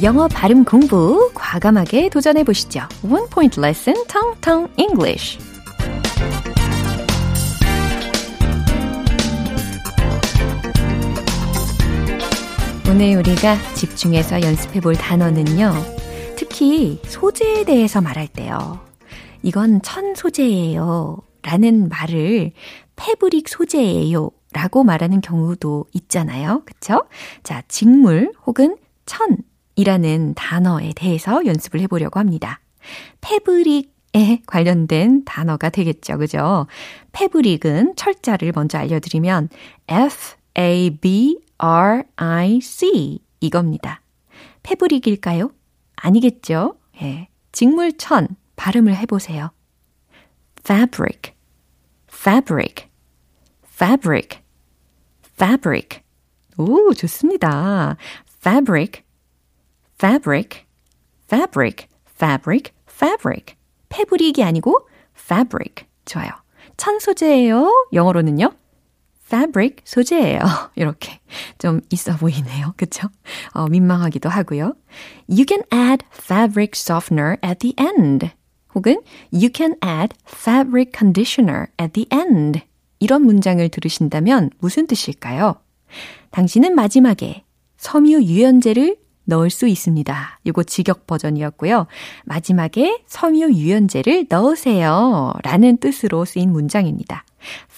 영어 0.04 0.28
발음 0.28 0.65
공부 0.65 1.32
과감하게 1.34 2.10
도전해 2.10 2.44
보시죠. 2.44 2.82
One 3.04 3.28
Point 3.30 3.60
Lesson, 3.60 3.96
Tong 4.08 4.41
Tong 4.41 4.72
English. 4.78 5.55
오늘 12.88 13.17
우리가 13.17 13.58
집중해서 13.74 14.41
연습해 14.41 14.80
볼 14.80 14.95
단어는요. 14.95 15.74
특히 16.38 17.02
소재에 17.06 17.65
대해서 17.65 18.00
말할 18.00 18.28
때요. 18.28 18.80
이건 19.41 19.82
천 19.82 20.13
소재예요. 20.13 21.17
라는 21.41 21.89
말을 21.89 22.52
패브릭 22.95 23.50
소재예요. 23.50 24.30
라고 24.54 24.84
말하는 24.84 25.19
경우도 25.19 25.86
있잖아요. 25.93 26.62
그쵸? 26.65 27.06
자, 27.43 27.63
직물 27.67 28.32
혹은 28.45 28.78
천이라는 29.08 30.36
단어에 30.36 30.93
대해서 30.95 31.45
연습을 31.45 31.80
해보려고 31.82 32.19
합니다. 32.19 32.62
패브릭에 33.21 34.43
관련된 34.45 35.26
단어가 35.26 35.69
되겠죠. 35.69 36.19
그죠? 36.19 36.67
패브릭은 37.13 37.95
철자를 37.95 38.54
먼저 38.56 38.78
알려드리면 38.78 39.50
F, 39.88 40.36
A, 40.58 40.91
B, 41.02 41.39
R-I-C 41.58 43.20
이겁니다. 43.39 44.02
패브릭일까요? 44.63 45.52
아니겠죠? 45.96 46.78
예. 47.02 47.30
직물천 47.52 48.28
발음을 48.56 48.96
해보세요. 48.96 49.52
fabric, 50.60 51.34
fabric, 52.12 52.88
fabric, 53.63 54.39
fabric. 55.38 56.02
오, 56.58 56.94
좋습니다. 56.94 57.98
fabric, 58.41 59.04
fabric, 60.00 60.65
fabric, 61.28 61.88
fabric, 62.08 62.74
fabric. 62.89 63.56
패브릭이 63.89 64.44
아니고 64.44 64.88
fabric. 65.18 65.86
좋아요. 66.06 66.30
천 66.78 67.00
소재예요. 67.00 67.88
영어로는요. 67.94 68.52
Fabric 69.26 69.78
소재예요. 69.84 70.40
이렇게 70.76 71.20
좀 71.58 71.82
있어 71.90 72.16
보이네요. 72.16 72.74
그쵸? 72.78 73.08
어, 73.52 73.68
민망하기도 73.68 74.30
하고요. 74.30 74.76
You 75.30 75.46
can 75.48 75.64
add 75.74 76.06
fabric 76.14 76.72
softener 76.76 77.38
at 77.44 77.60
the 77.60 77.74
end. 77.80 78.30
혹은 78.76 79.02
You 79.32 79.50
can 79.54 79.76
add 79.84 80.16
fabric 80.28 80.92
conditioner 80.96 81.68
at 81.82 81.94
the 81.94 82.08
end. 82.14 82.62
이런 83.00 83.24
문장을 83.24 83.68
들으신다면 83.70 84.52
무슨 84.60 84.88
뜻일까요? 84.88 85.56
당신은 86.32 86.76
마지막에 86.76 87.44
섬유 87.78 88.24
유연제를 88.24 88.98
넣을 89.26 89.50
수 89.50 89.68
있습니다. 89.68 90.40
이거 90.44 90.64
직역 90.64 91.08
버전이었고요. 91.08 91.88
마지막에 92.26 93.02
섬유 93.08 93.54
유연제를 93.54 94.28
넣으세요. 94.30 95.34
라는 95.44 95.78
뜻으로 95.78 96.26
쓰인 96.26 96.52
문장입니다. 96.52 97.26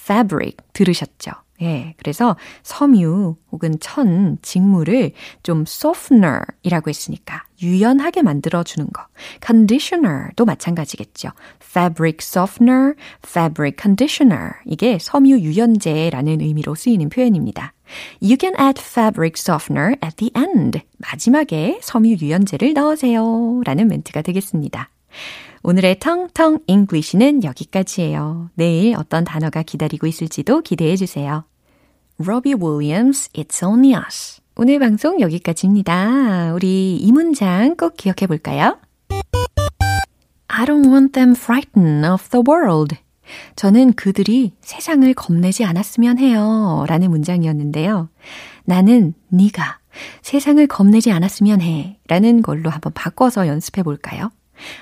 Fabric 0.07 0.57
들으셨죠? 0.73 1.31
예, 1.61 1.95
그래서 1.97 2.35
섬유 2.61 3.35
혹은 3.51 3.79
천, 3.79 4.37
직물을 4.43 5.11
좀 5.41 5.61
softener이라고 5.61 6.89
했으니까 6.89 7.45
유연하게 7.61 8.21
만들어주는 8.21 8.87
거. 8.93 9.07
conditioner도 9.43 10.45
마찬가지겠죠. 10.45 11.29
fabric 11.63 12.17
softener, 12.21 12.93
fabric 13.25 13.77
conditioner. 13.81 14.51
이게 14.65 14.99
섬유 15.01 15.39
유연제라는 15.39 16.41
의미로 16.41 16.75
쓰이는 16.75 17.09
표현입니다. 17.09 17.73
You 18.21 18.37
can 18.39 18.53
add 18.59 18.79
fabric 18.79 19.33
softener 19.37 19.95
at 20.03 20.15
the 20.17 20.31
end. 20.37 20.81
마지막에 20.99 21.79
섬유 21.81 22.17
유연제를 22.21 22.73
넣으세요. 22.73 23.61
라는 23.65 23.87
멘트가 23.87 24.21
되겠습니다. 24.21 24.89
오늘의 25.63 25.99
텅텅 25.99 26.59
English는 26.67 27.43
여기까지예요. 27.43 28.49
내일 28.55 28.95
어떤 28.95 29.23
단어가 29.23 29.63
기다리고 29.63 30.07
있을지도 30.07 30.61
기대해 30.61 30.95
주세요. 30.95 31.43
Robbie 32.19 32.55
Williams, 32.55 33.29
It's 33.33 33.63
Only 33.63 34.01
Us. 34.05 34.41
오늘 34.55 34.79
방송 34.79 35.21
여기까지입니다. 35.21 36.53
우리 36.53 36.97
이 36.97 37.11
문장 37.11 37.75
꼭 37.75 37.95
기억해 37.95 38.27
볼까요? 38.27 38.79
I 40.47 40.65
don't 40.65 40.87
want 40.91 41.11
them 41.11 41.31
frightened 41.31 42.07
of 42.07 42.29
the 42.29 42.43
world. 42.47 42.95
저는 43.55 43.93
그들이 43.93 44.53
세상을 44.61 45.13
겁내지 45.13 45.65
않았으면 45.65 46.17
해요. 46.17 46.85
라는 46.87 47.09
문장이었는데요. 47.11 48.09
나는 48.63 49.13
네가 49.29 49.79
세상을 50.21 50.65
겁내지 50.67 51.11
않았으면 51.11 51.61
해. 51.61 51.99
라는 52.07 52.41
걸로 52.41 52.69
한번 52.69 52.93
바꿔서 52.93 53.47
연습해 53.47 53.83
볼까요? 53.83 54.31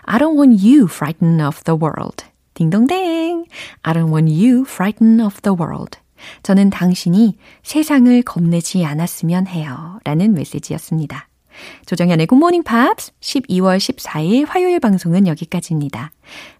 I 0.04 0.18
don't 0.18 0.36
want 0.36 0.66
you 0.66 0.86
frightened 0.86 1.42
of 1.42 1.64
the 1.64 1.78
world. 1.80 2.26
딩동댕. 2.54 3.46
I 3.84 3.94
don't 3.94 4.12
want 4.12 4.32
you 4.32 4.62
frightened 4.68 5.22
of 5.22 5.42
the 5.42 5.56
world. 5.60 6.00
저는 6.44 6.70
당신이 6.70 7.38
세상을 7.64 8.22
겁내지 8.24 8.86
않았으면 8.86 9.48
해요. 9.48 10.00
라는 10.04 10.34
메시지였습니다. 10.34 11.28
조정현의 11.86 12.28
굿모닝 12.28 12.64
팝스 12.64 13.12
12월 13.22 13.78
14일 13.78 14.46
화요일 14.48 14.80
방송은 14.80 15.28
여기까지입니다. 15.28 16.12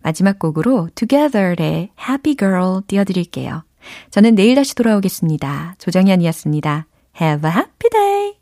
마지막 0.02 0.40
곡으로 0.40 0.90
Together의 0.96 1.90
Happy 2.00 2.36
Girl 2.38 2.82
띄워드릴게요. 2.88 3.64
저는 4.12 4.36
내일 4.36 4.56
다시 4.56 4.76
돌아오겠습니다. 4.76 5.76
조정현이었습니다. 5.80 6.88
Have 7.22 7.50
a 7.50 8.35